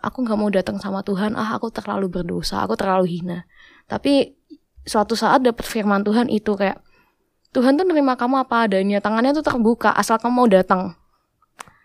aku 0.00 0.24
nggak 0.24 0.38
mau 0.38 0.48
datang 0.48 0.80
sama 0.80 1.04
Tuhan 1.04 1.36
ah 1.36 1.56
aku 1.56 1.68
terlalu 1.68 2.08
berdosa 2.08 2.64
aku 2.64 2.72
terlalu 2.72 3.20
hina 3.20 3.44
tapi 3.84 4.32
suatu 4.88 5.12
saat 5.12 5.44
dapat 5.44 5.66
firman 5.66 6.06
Tuhan 6.08 6.32
itu 6.32 6.56
kayak 6.56 6.80
Tuhan 7.52 7.76
tuh 7.76 7.84
nerima 7.84 8.16
kamu 8.16 8.48
apa 8.48 8.64
adanya 8.64 9.02
tangannya 9.04 9.36
tuh 9.36 9.44
terbuka 9.44 9.92
asal 9.92 10.16
kamu 10.16 10.32
mau 10.32 10.48
datang 10.48 10.96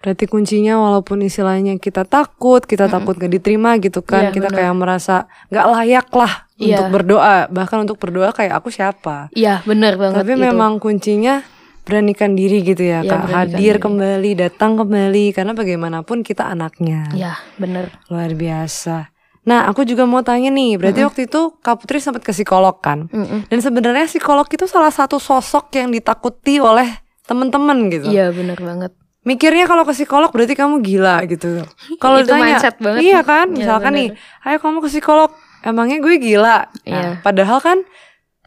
Berarti 0.01 0.25
kuncinya 0.25 0.75
walaupun 0.75 1.21
istilahnya 1.21 1.77
kita 1.77 2.03
takut, 2.03 2.61
kita 2.61 2.89
takut 2.89 3.13
gak 3.15 3.29
diterima 3.29 3.77
gitu 3.77 4.01
kan, 4.01 4.27
Iya, 4.27 4.31
kita 4.31 4.49
benar. 4.49 4.57
kayak 4.59 4.73
merasa 4.73 5.15
nggak 5.47 5.65
layak 5.71 6.07
lah 6.11 6.33
Iya. 6.55 6.67
untuk 6.75 6.87
berdoa, 6.91 7.35
bahkan 7.47 7.77
untuk 7.79 7.97
berdoa 7.97 8.29
kayak 8.31 8.53
aku 8.55 8.67
siapa. 8.67 9.29
iya 9.31 9.61
benar 9.61 9.95
banget 9.95 10.17
Tapi 10.19 10.33
itu. 10.33 10.41
memang 10.43 10.77
kuncinya 10.77 11.45
beranikan 11.81 12.33
diri 12.33 12.61
gitu 12.61 12.81
ya, 12.81 13.01
Iya, 13.01 13.09
kak. 13.11 13.21
Hadir 13.27 13.77
diri. 13.77 13.79
kembali, 13.79 14.31
datang 14.35 14.73
kembali, 14.75 15.25
karena 15.31 15.53
bagaimanapun 15.53 16.21
kita 16.21 16.45
anaknya. 16.45 17.05
ya 17.11 17.37
benar 17.55 17.93
Luar 18.07 18.33
biasa. 18.33 19.09
Nah, 19.41 19.65
aku 19.65 19.81
juga 19.83 20.05
mau 20.05 20.21
tanya 20.21 20.49
nih, 20.49 20.77
berarti 20.77 21.01
waktu 21.01 21.21
itu 21.25 21.57
Kak 21.57 21.81
Putri 21.81 21.97
sempat 21.97 22.21
ke 22.21 22.29
psikolog 22.29 22.77
kan? 22.77 23.09
Mm-mm. 23.09 23.49
Dan 23.49 23.57
sebenarnya 23.57 24.05
psikolog 24.05 24.45
itu 24.45 24.65
salah 24.65 24.89
satu 24.89 25.17
sosok 25.17 25.73
yang 25.73 25.89
ditakuti 25.89 26.57
oleh 26.57 26.85
teman-teman 27.21 27.89
gitu. 27.89 28.05
iya 28.07 28.29
benar 28.29 28.59
banget 28.59 28.91
Mikirnya 29.21 29.65
kalau 29.65 29.85
ke 29.85 29.93
psikolog 29.93 30.29
berarti 30.29 30.53
kamu 30.53 30.81
gila 30.81 31.21
gitu. 31.25 31.61
Kalau 31.97 32.17
ditanya, 32.19 32.57
mindset 32.57 32.75
banget. 32.77 33.01
iya 33.03 33.21
kan? 33.21 33.47
Iya, 33.47 33.55
Misalkan 33.55 33.91
bener. 33.91 34.01
nih, 34.01 34.09
ayo 34.43 34.57
kamu 34.57 34.77
ke 34.81 34.89
psikolog, 34.89 35.29
emangnya 35.61 35.97
gue 35.99 36.15
gila. 36.17 36.57
Nah, 36.57 36.65
Iya. 36.81 37.09
padahal 37.21 37.59
kan 37.59 37.77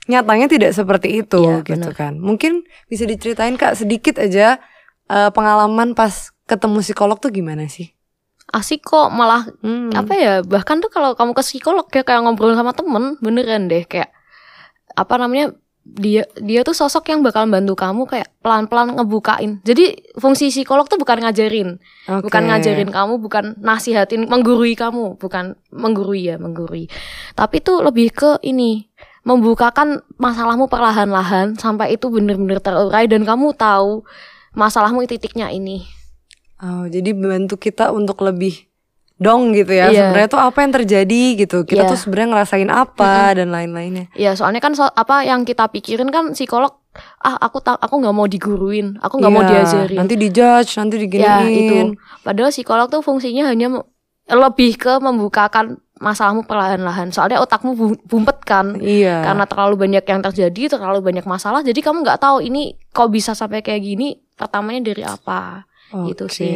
nyatanya 0.05 0.47
tidak 0.47 0.71
seperti 0.71 1.23
itu 1.23 1.39
Iya, 1.41 1.63
gitu 1.63 1.79
bener. 1.81 1.95
kan. 1.95 2.19
Mungkin 2.19 2.53
bisa 2.85 3.05
diceritain 3.05 3.55
Kak 3.55 3.75
sedikit 3.75 4.19
aja 4.19 4.59
eh, 5.05 5.31
pengalaman 5.31 5.93
pas 5.93 6.11
ketemu 6.43 6.81
psikolog 6.81 7.19
tuh 7.19 7.31
gimana 7.31 7.67
sih? 7.67 7.93
asik 8.47 8.85
kok 8.85 9.09
malah 9.09 9.49
Hmm. 9.61 9.89
apa 9.91 10.13
ya 10.15 10.35
bahkan 10.41 10.77
tuh 10.77 10.87
kalau 10.87 11.13
kamu 11.13 11.33
ke 11.33 11.43
psikolog 11.43 11.89
ya 11.89 12.01
kayak 12.01 12.23
ngobrol 12.23 12.53
sama 12.53 12.71
temen 12.71 13.17
beneran 13.19 13.67
deh 13.67 13.83
kayak 13.83 14.13
apa 14.93 15.15
namanya 15.17 15.57
dia 15.85 16.25
dia 16.41 16.65
tuh 16.65 16.73
sosok 16.73 17.13
yang 17.13 17.21
bakal 17.21 17.45
bantu 17.45 17.77
kamu 17.77 18.09
kayak 18.09 18.29
pelan-pelan 18.41 18.97
ngebukain. 18.97 19.61
Jadi 19.63 20.17
fungsi 20.17 20.49
psikolog 20.49 20.89
tuh 20.89 20.97
bukan 20.97 21.21
ngajarin, 21.21 21.77
Oke. 22.09 22.29
bukan 22.29 22.43
ngajarin 22.49 22.89
kamu, 22.89 23.21
bukan 23.21 23.45
nasihatin, 23.61 24.25
menggurui 24.25 24.73
kamu, 24.75 25.21
bukan 25.21 25.55
menggurui 25.69 26.33
ya, 26.33 26.41
menggurui. 26.41 26.89
Tapi 27.37 27.61
tuh 27.61 27.85
lebih 27.85 28.11
ke 28.17 28.41
ini 28.43 28.89
membukakan 29.25 30.05
masalahmu 30.21 30.69
perlahan-lahan 30.69 31.57
sampai 31.57 31.97
itu 31.97 32.13
bener-bener 32.13 32.61
terurai 32.61 33.09
dan 33.09 33.25
kamu 33.25 33.57
tahu 33.57 34.05
masalahmu 34.57 35.05
titiknya 35.05 35.53
ini. 35.53 35.85
Oh, 36.65 36.89
jadi 36.89 37.13
bantu 37.13 37.61
kita 37.61 37.93
untuk 37.93 38.25
lebih 38.25 38.69
dong 39.25 39.51
gitu 39.51 39.73
ya. 39.73 39.89
Iya. 39.89 40.13
Sebenarnya 40.13 40.29
tuh 40.29 40.39
apa 40.39 40.59
yang 40.61 40.73
terjadi 40.75 41.23
gitu. 41.37 41.59
Kita 41.63 41.83
Iya. 41.83 41.91
tuh 41.91 41.99
sebenarnya 41.99 42.29
ngerasain 42.31 42.69
apa 42.69 43.33
dan 43.33 43.49
lain-lainnya. 43.49 44.13
Ya 44.13 44.33
soalnya 44.33 44.61
kan 44.61 44.73
so- 44.73 44.87
apa 44.87 45.25
yang 45.25 45.43
kita 45.43 45.65
pikirin 45.67 46.09
kan 46.09 46.31
psikolog 46.31 46.77
ah 47.19 47.41
aku 47.41 47.59
tak 47.59 47.75
aku 47.77 47.99
nggak 47.99 48.13
mau 48.13 48.25
diguruin, 48.25 48.95
aku 49.01 49.19
nggak 49.19 49.33
mau 49.33 49.43
Iya, 49.43 49.51
diajarin. 49.65 49.99
Nanti 49.99 50.15
dijudge, 50.15 50.71
nanti 50.77 50.97
diginiin. 50.97 51.27
Ya 51.27 51.41
itu. 51.43 51.77
Padahal 52.23 52.51
psikolog 52.51 52.87
tuh 52.87 53.01
fungsinya 53.01 53.49
hanya 53.49 53.83
lebih 54.27 54.77
ke 54.77 54.93
membukakan 54.99 55.77
masalahmu 55.97 56.45
perlahan-lahan. 56.45 57.11
Soalnya 57.11 57.41
otakmu 57.41 57.73
bu- 57.73 58.01
bumpet 58.05 58.39
kan. 58.43 58.77
Iya. 58.77 59.23
Karena 59.23 59.45
terlalu 59.45 59.75
banyak 59.81 60.05
yang 60.05 60.21
terjadi, 60.23 60.63
terlalu 60.71 61.03
banyak 61.03 61.25
masalah. 61.25 61.61
Jadi 61.61 61.81
kamu 61.81 62.03
nggak 62.03 62.21
tahu 62.21 62.41
ini 62.41 62.63
kok 62.89 63.09
bisa 63.09 63.33
sampai 63.33 63.61
kayak 63.61 63.83
gini. 63.83 64.15
Pertamanya 64.35 64.91
dari 64.91 65.03
apa? 65.03 65.63
Gitu 65.93 66.25
Oke. 66.27 66.35
sih. 66.35 66.55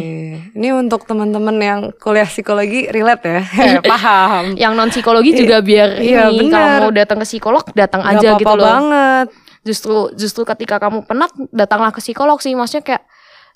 Ini 0.57 0.69
untuk 0.75 1.07
teman-teman 1.07 1.57
yang 1.61 1.81
kuliah 2.01 2.27
psikologi 2.27 2.91
relate 2.91 3.23
ya. 3.29 3.43
Paham. 3.93 4.59
Yang 4.59 4.73
non 4.75 4.91
psikologi 4.91 5.31
juga 5.37 5.63
biar 5.63 6.03
iya, 6.03 6.33
ini 6.33 6.49
bener. 6.49 6.55
kalau 6.55 6.69
mau 6.89 6.91
datang 6.91 7.19
ke 7.23 7.27
psikolog 7.29 7.65
datang 7.77 8.03
Gak 8.03 8.19
aja 8.19 8.29
apa-apa 8.35 8.41
gitu 8.43 8.55
loh. 8.59 8.67
banget. 8.67 9.27
Justru 9.63 9.97
justru 10.19 10.43
ketika 10.43 10.83
kamu 10.83 11.07
penat 11.07 11.31
datanglah 11.55 11.95
ke 11.95 12.01
psikolog 12.03 12.39
sih. 12.43 12.57
Maksudnya 12.59 12.83
kayak 12.83 13.03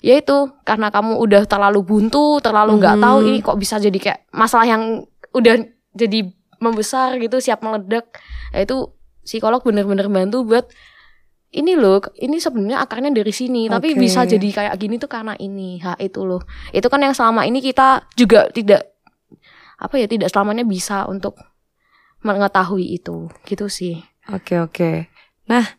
ya 0.03 0.15
itu 0.19 0.37
karena 0.63 0.87
kamu 0.87 1.19
udah 1.19 1.43
terlalu 1.47 1.79
buntu, 1.83 2.39
terlalu 2.39 2.79
nggak 2.79 2.97
tahu 2.99 3.17
ini 3.27 3.39
kok 3.43 3.57
bisa 3.59 3.75
jadi 3.79 3.97
kayak 3.99 4.19
masalah 4.31 4.67
yang 4.67 5.03
udah 5.35 5.63
jadi 5.95 6.31
membesar 6.63 7.19
gitu, 7.19 7.43
siap 7.43 7.59
meledak. 7.59 8.07
Ya 8.55 8.63
itu 8.63 8.87
psikolog 9.23 9.63
bener-bener 9.63 10.07
bantu 10.07 10.47
buat 10.47 10.67
ini 11.53 11.77
loh, 11.77 12.01
ini 12.17 12.41
sebenarnya 12.41 12.81
akarnya 12.81 13.13
dari 13.13 13.29
sini, 13.29 13.69
tapi 13.69 13.93
Oke. 13.93 14.01
bisa 14.01 14.25
jadi 14.25 14.49
kayak 14.49 14.75
gini 14.81 14.97
tuh 14.97 15.05
karena 15.05 15.37
ini. 15.37 15.77
Ha, 15.85 15.93
itu 16.01 16.25
loh. 16.25 16.41
Itu 16.73 16.89
kan 16.89 17.05
yang 17.05 17.13
selama 17.13 17.45
ini 17.45 17.61
kita 17.61 18.09
juga 18.17 18.49
tidak 18.49 18.89
apa 19.77 20.01
ya, 20.01 20.09
tidak 20.09 20.33
selamanya 20.33 20.65
bisa 20.65 21.05
untuk 21.05 21.37
mengetahui 22.25 22.97
itu. 22.97 23.29
Gitu 23.45 23.69
sih. 23.69 24.01
Oke 24.33 24.57
oke. 24.57 25.07
Nah 25.45 25.77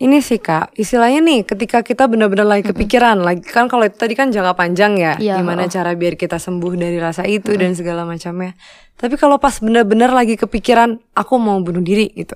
ini 0.00 0.24
sih 0.24 0.40
kak, 0.40 0.72
istilahnya 0.80 1.20
nih 1.20 1.44
ketika 1.44 1.84
kita 1.84 2.08
benar-benar 2.08 2.48
lagi 2.48 2.72
kepikiran, 2.72 3.20
lagi 3.20 3.44
kan 3.44 3.68
kalau 3.68 3.84
itu 3.84 4.00
tadi 4.00 4.16
kan 4.16 4.32
jangka 4.32 4.56
panjang 4.56 4.96
ya, 4.96 5.20
Iya, 5.20 5.36
gimana 5.44 5.68
cara 5.68 5.92
biar 5.92 6.16
kita 6.16 6.40
sembuh 6.40 6.72
dari 6.72 6.96
rasa 6.96 7.28
itu 7.28 7.52
dan 7.60 7.76
segala 7.76 8.08
macamnya. 8.08 8.56
Tapi 8.96 9.20
kalau 9.20 9.36
pas 9.36 9.60
benar-benar 9.60 10.08
lagi 10.16 10.40
kepikiran, 10.40 10.96
aku 11.12 11.36
mau 11.36 11.60
bunuh 11.60 11.84
diri 11.84 12.08
gitu. 12.16 12.32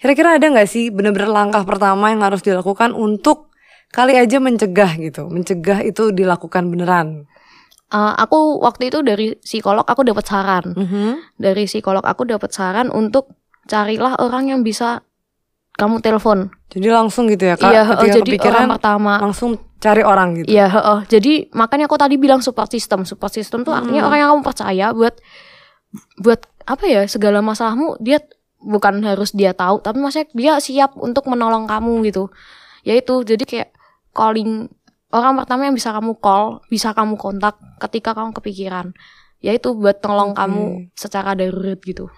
Kira-kira 0.00 0.40
ada 0.40 0.46
nggak 0.48 0.68
sih 0.68 0.88
benar-benar 0.88 1.28
langkah 1.28 1.62
pertama 1.68 2.08
yang 2.08 2.24
harus 2.24 2.40
dilakukan 2.40 2.96
untuk 2.96 3.52
kali 3.92 4.16
aja 4.16 4.40
mencegah 4.40 4.96
gitu, 4.96 5.28
mencegah 5.28 5.84
itu 5.84 6.08
dilakukan 6.08 6.72
beneran. 6.72 7.28
Eh, 7.90 8.12
aku 8.16 8.62
waktu 8.62 8.88
itu 8.88 9.02
dari 9.02 9.34
psikolog 9.42 9.84
aku 9.84 10.06
dapat 10.06 10.24
saran. 10.24 10.72
Mhm. 10.72 11.36
Dari 11.36 11.66
psikolog 11.66 12.00
aku 12.06 12.22
dapat 12.24 12.48
saran 12.54 12.88
untuk 12.88 13.34
carilah 13.66 14.16
orang 14.22 14.48
yang 14.48 14.60
bisa 14.62 15.02
kamu 15.74 16.00
telepon. 16.00 16.54
Jadi 16.70 16.86
langsung 16.86 17.26
gitu 17.26 17.50
ya 17.50 17.58
kak, 17.58 17.66
Iya, 17.66 17.82
heeh, 17.82 18.08
jadi 18.14 18.30
orang 18.46 18.78
pertama. 18.78 19.12
langsung 19.18 19.58
cari 19.82 20.06
orang 20.06 20.38
gitu. 20.38 20.48
Iya, 20.54 20.70
heeh. 20.70 20.98
Jadi 21.10 21.32
makanya 21.50 21.90
aku 21.90 21.98
tadi 21.98 22.14
bilang 22.14 22.38
support 22.40 22.70
system. 22.70 23.02
Support 23.02 23.32
system 23.34 23.66
tuh 23.66 23.74
artinya 23.74 24.06
orang 24.06 24.18
yang 24.22 24.30
kamu 24.38 24.42
percaya 24.46 24.86
buat 24.94 25.18
buat 26.22 26.46
apa 26.70 26.84
ya 26.86 27.02
segala 27.10 27.42
masalahmu 27.42 27.98
dia 27.98 28.22
bukan 28.60 29.00
harus 29.02 29.32
dia 29.32 29.56
tahu, 29.56 29.80
tapi 29.80 29.98
maksudnya 29.98 30.28
dia 30.36 30.52
siap 30.60 30.96
untuk 31.00 31.26
menolong 31.26 31.64
kamu 31.64 32.04
gitu. 32.08 32.28
Yaitu 32.84 33.24
jadi 33.24 33.44
kayak 33.44 33.70
calling 34.12 34.68
orang 35.10 35.40
pertama 35.42 35.66
yang 35.66 35.74
bisa 35.74 35.90
kamu 35.90 36.16
call, 36.20 36.60
bisa 36.68 36.92
kamu 36.92 37.16
kontak 37.16 37.56
ketika 37.80 38.12
kamu 38.12 38.36
kepikiran. 38.36 38.92
Yaitu 39.40 39.72
buat 39.72 40.04
nolong 40.04 40.36
Oke. 40.36 40.38
kamu 40.44 40.62
secara 40.92 41.32
darurat 41.32 41.80
gitu. 41.80 42.12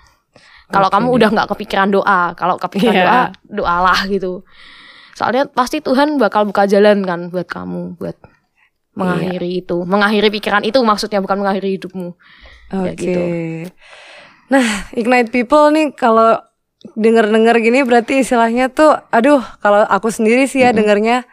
Kalau 0.72 0.88
kamu 0.88 1.09
udah 1.20 1.28
nggak 1.31 1.48
kepikiran 1.52 1.88
doa, 1.92 2.33
kalau 2.35 2.57
kepikiran 2.57 2.96
Iya. 2.96 3.07
doa, 3.07 3.22
doalah 3.62 4.00
gitu. 4.09 4.42
Soalnya 5.12 5.44
pasti 5.46 5.85
Tuhan 5.85 6.16
bakal 6.16 6.48
buka 6.48 6.64
jalan 6.64 7.05
kan 7.05 7.28
buat 7.28 7.44
kamu, 7.44 8.00
buat 8.00 8.16
mengakhiri 8.96 9.61
Iya. 9.61 9.61
itu, 9.68 9.76
mengakhiri 9.85 10.28
pikiran 10.33 10.64
itu 10.64 10.81
maksudnya 10.81 11.20
bukan 11.20 11.44
mengakhiri 11.44 11.76
hidupmu. 11.76 12.16
Oke. 12.72 12.88
Ya 12.88 12.92
gitu. 12.96 13.22
Nah, 14.53 14.67
ignite 14.93 15.33
people 15.33 15.73
nih 15.73 15.97
kalau 15.97 16.37
denger-denger 16.93 17.57
gini 17.59 17.81
berarti 17.83 18.21
istilahnya 18.21 18.69
tuh 18.69 18.93
aduh, 19.09 19.41
kalau 19.59 19.87
aku 19.87 20.11
sendiri 20.11 20.45
sih 20.45 20.61
ya 20.61 20.71
dengernya 20.71 21.25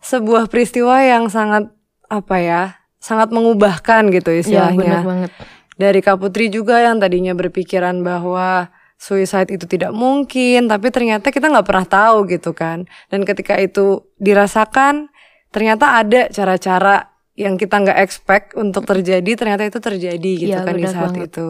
sebuah 0.00 0.46
peristiwa 0.46 1.00
yang 1.00 1.26
sangat 1.28 1.72
apa 2.06 2.36
ya? 2.38 2.62
sangat 3.00 3.28
mengubahkan 3.28 4.08
gitu 4.08 4.32
Iya 4.32 4.40
istilahnya. 4.40 4.80
benar 4.80 5.04
banget. 5.04 5.30
Dari 5.76 6.00
Kak 6.00 6.16
Putri 6.16 6.48
juga 6.48 6.80
yang 6.80 6.96
tadinya 6.96 7.36
berpikiran 7.36 8.00
bahwa 8.00 8.72
suicide 8.96 9.52
itu 9.52 9.68
tidak 9.68 9.92
mungkin, 9.92 10.72
tapi 10.72 10.88
ternyata 10.88 11.28
kita 11.28 11.52
nggak 11.52 11.68
pernah 11.68 11.84
tahu 11.84 12.24
gitu 12.24 12.56
kan. 12.56 12.88
Dan 13.12 13.28
ketika 13.28 13.60
itu 13.60 14.08
dirasakan, 14.16 15.12
ternyata 15.52 16.00
ada 16.00 16.32
cara-cara 16.32 17.12
yang 17.36 17.60
kita 17.60 17.84
nggak 17.84 17.98
expect 18.00 18.56
untuk 18.56 18.88
terjadi, 18.88 19.36
ternyata 19.36 19.68
itu 19.68 19.76
terjadi 19.76 20.30
gitu 20.40 20.56
Iya, 20.56 20.64
kan 20.64 20.72
di 20.72 20.88
saat 20.88 21.12
banget. 21.12 21.28
itu. 21.28 21.48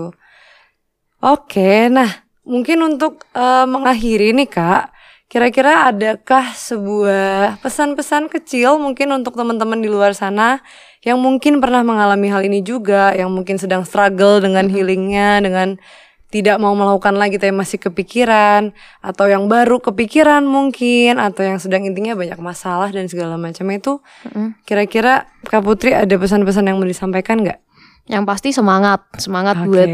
Oke, 1.24 1.88
nah 1.88 2.20
mungkin 2.44 2.84
untuk 2.84 3.24
eh, 3.32 3.64
mengakhiri 3.64 4.36
nih 4.36 4.44
kak, 4.44 4.92
kira-kira 5.32 5.88
adakah 5.88 6.52
sebuah 6.52 7.64
pesan-pesan 7.64 8.28
kecil 8.28 8.76
mungkin 8.76 9.08
untuk 9.08 9.32
teman-teman 9.32 9.80
di 9.80 9.88
luar 9.88 10.12
sana 10.12 10.60
yang 11.00 11.16
mungkin 11.16 11.64
pernah 11.64 11.80
mengalami 11.80 12.28
hal 12.28 12.44
ini 12.44 12.60
juga, 12.60 13.16
yang 13.16 13.32
mungkin 13.32 13.56
sedang 13.56 13.88
struggle 13.88 14.44
dengan 14.44 14.68
healingnya, 14.68 15.40
dengan 15.40 15.80
tidak 16.28 16.60
mau 16.60 16.76
melakukan 16.76 17.16
lagi 17.16 17.40
tapi 17.40 17.56
masih 17.56 17.80
kepikiran, 17.80 18.76
atau 19.00 19.24
yang 19.24 19.48
baru 19.48 19.80
kepikiran 19.80 20.44
mungkin, 20.44 21.16
atau 21.16 21.40
yang 21.40 21.56
sedang 21.56 21.88
intinya 21.88 22.12
banyak 22.12 22.36
masalah 22.36 22.92
dan 22.92 23.08
segala 23.08 23.40
macam 23.40 23.64
itu, 23.72 24.04
Mm-mm. 24.28 24.60
kira-kira 24.68 25.24
Kak 25.48 25.64
Putri 25.64 25.96
ada 25.96 26.12
pesan-pesan 26.20 26.68
yang 26.68 26.76
mau 26.76 26.84
disampaikan 26.84 27.40
nggak? 27.40 27.63
Yang 28.04 28.24
pasti 28.26 28.48
semangat, 28.50 29.00
semangat 29.16 29.56
Oke. 29.64 29.68
buat 29.68 29.88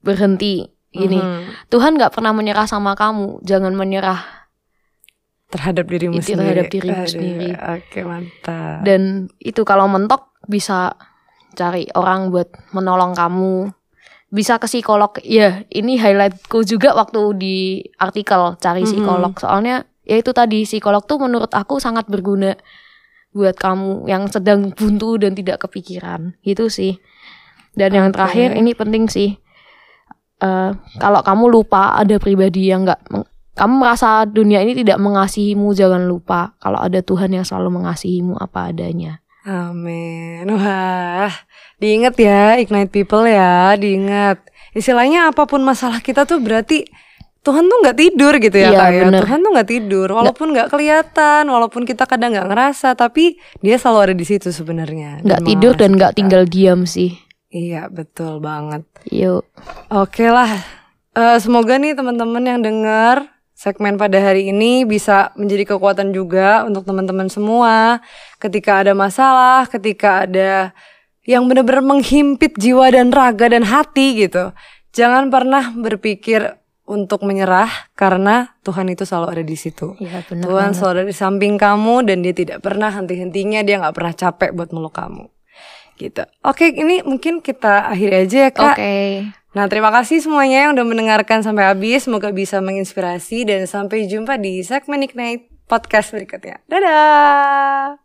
berhenti. 0.00 0.66
Ini 0.90 1.16
Mhm. 1.16 1.68
Tuhan 1.68 1.96
nggak 1.96 2.12
pernah 2.12 2.32
menyerah 2.32 2.64
sama 2.64 2.92
kamu, 2.92 3.40
jangan 3.42 3.72
menyerah. 3.72 4.42
terhadap 5.48 5.84
dirimu 5.84 6.16
Itu 6.16 6.32
sendiri. 6.32 6.40
terhadap 6.40 6.66
dirimu 6.72 6.96
Aduh, 6.96 7.12
sendiri. 7.12 7.50
Oke 7.52 8.00
mantap. 8.02 8.88
Dan 8.88 9.00
itu 9.36 9.60
kalau 9.62 9.84
mentok 9.84 10.32
bisa 10.48 10.96
cari 11.52 11.84
orang 11.92 12.32
buat 12.32 12.48
menolong 12.72 13.12
kamu. 13.12 13.68
Bisa 14.32 14.56
ke 14.56 14.64
psikolog. 14.64 15.12
Ya, 15.20 15.60
ini 15.68 16.00
highlightku 16.00 16.64
juga 16.64 16.96
waktu 16.96 17.36
di 17.36 17.56
artikel 18.00 18.56
cari 18.56 18.80
Mhm. 18.80 18.88
psikolog. 18.88 19.32
Soalnya 19.36 19.84
ya 20.08 20.16
itu 20.16 20.32
tadi 20.32 20.64
psikolog 20.64 21.04
tuh 21.04 21.20
menurut 21.20 21.52
aku 21.52 21.76
sangat 21.76 22.08
berguna 22.08 22.56
buat 23.30 23.52
kamu 23.52 24.08
yang 24.08 24.32
sedang 24.32 24.72
buntu 24.72 25.20
dan 25.20 25.36
tidak 25.36 25.60
kepikiran. 25.60 26.32
Gitu 26.40 26.72
sih. 26.72 26.96
Dan 27.72 27.90
yang 27.96 28.06
Oke. 28.12 28.20
terakhir 28.20 28.52
ini 28.56 28.76
penting 28.76 29.08
sih. 29.08 29.36
Eh, 30.42 30.70
kalau 30.98 31.20
kamu 31.22 31.44
lupa 31.48 31.94
ada 31.94 32.18
pribadi 32.18 32.66
yang 32.68 32.82
nggak 32.82 32.98
kamu 33.52 33.74
merasa 33.78 34.24
dunia 34.24 34.64
ini 34.64 34.72
tidak 34.72 34.96
mengasihimu 34.96 35.76
jangan 35.76 36.08
lupa 36.08 36.56
kalau 36.56 36.80
ada 36.80 37.04
Tuhan 37.04 37.30
yang 37.36 37.44
selalu 37.44 37.78
mengasihimu 37.84 38.40
apa 38.40 38.72
adanya. 38.72 39.22
Amin. 39.46 40.46
Wah, 40.50 41.30
diingat 41.78 42.14
ya, 42.18 42.58
ignite 42.58 42.90
people 42.94 43.26
ya, 43.26 43.74
diingat. 43.74 44.38
Istilahnya 44.72 45.30
apa 45.30 45.44
pun 45.44 45.60
masalah 45.66 45.98
kita 45.98 46.24
tuh 46.24 46.38
berarti 46.38 46.86
Tuhan 47.42 47.66
tuh 47.66 47.78
nggak 47.82 47.98
tidur 47.98 48.38
gitu 48.38 48.54
ya 48.54 48.70
Iya, 48.70 48.78
kak 48.78 48.90
ya. 48.94 49.02
bener. 49.02 49.20
Tuhan 49.26 49.38
tuh 49.42 49.50
nggak 49.50 49.70
tidur, 49.70 50.08
walaupun 50.14 50.46
nggak 50.54 50.68
kelihatan, 50.70 51.42
walaupun 51.50 51.82
kita 51.82 52.06
kadang 52.06 52.30
nggak 52.38 52.46
ngerasa, 52.54 52.94
tapi 52.94 53.34
Dia 53.58 53.82
selalu 53.82 53.98
ada 54.10 54.14
di 54.14 54.22
situ 54.22 54.54
sebenarnya. 54.54 55.26
Nggak 55.26 55.42
tidur 55.42 55.74
dan 55.74 55.98
nggak 55.98 56.14
tinggal 56.14 56.46
diam 56.46 56.86
sih. 56.86 57.18
Iya, 57.52 57.92
betul 57.92 58.40
banget. 58.40 58.82
Yuk. 59.12 59.44
Oke 59.92 60.24
lah, 60.32 60.48
Eh, 61.12 61.38
semoga 61.44 61.76
nih 61.76 61.92
teman-teman 61.92 62.40
yang 62.40 62.64
dengar 62.64 63.28
segmen 63.52 64.00
pada 64.00 64.16
hari 64.16 64.48
ini 64.48 64.88
bisa 64.88 65.28
menjadi 65.36 65.76
kekuatan 65.76 66.08
juga 66.08 66.64
untuk 66.64 66.88
teman-teman 66.88 67.28
semua. 67.28 68.00
Ketika 68.40 68.80
ada 68.80 68.96
masalah, 68.96 69.68
ketika 69.68 70.24
ada 70.24 70.72
yang 71.28 71.44
benar-benar 71.44 71.84
menghimpit 71.84 72.56
jiwa 72.56 72.88
dan 72.88 73.12
raga 73.12 73.52
dan 73.52 73.60
hati 73.60 74.24
gitu, 74.24 74.56
jangan 74.96 75.28
pernah 75.28 75.68
berpikir 75.76 76.56
untuk 76.88 77.28
menyerah 77.28 77.92
karena 77.92 78.56
Tuhan 78.64 78.88
itu 78.88 79.04
selalu 79.04 79.36
ada 79.36 79.44
di 79.44 79.56
situ. 79.60 79.92
Iya 80.00 80.24
benar. 80.24 80.44
Tuhan 80.48 80.68
banget. 80.72 80.76
selalu 80.80 80.92
ada 80.96 81.04
di 81.12 81.16
samping 81.16 81.54
kamu 81.60 81.94
dan 82.08 82.24
dia 82.24 82.32
tidak 82.32 82.58
pernah 82.64 82.88
henti-hentinya 82.88 83.60
dia 83.60 83.84
nggak 83.84 83.94
pernah 83.94 84.16
capek 84.16 84.56
buat 84.56 84.72
meluk 84.72 84.96
kamu. 84.96 85.28
Gitu. 85.96 86.22
Oke, 86.42 86.72
ini 86.72 87.04
mungkin 87.04 87.40
kita 87.44 87.92
akhiri 87.92 88.26
aja 88.26 88.38
ya 88.48 88.50
kak. 88.50 88.76
Oke. 88.76 88.94
Nah, 89.52 89.68
terima 89.68 89.92
kasih 89.92 90.24
semuanya 90.24 90.64
yang 90.66 90.72
udah 90.72 90.86
mendengarkan 90.88 91.44
sampai 91.44 91.68
habis. 91.68 92.08
Semoga 92.08 92.32
bisa 92.32 92.64
menginspirasi 92.64 93.44
dan 93.44 93.68
sampai 93.68 94.08
jumpa 94.08 94.40
di 94.40 94.64
segmen 94.64 95.04
Ignite 95.04 95.52
podcast 95.68 96.12
berikutnya. 96.16 96.64
Dadah. 96.68 98.01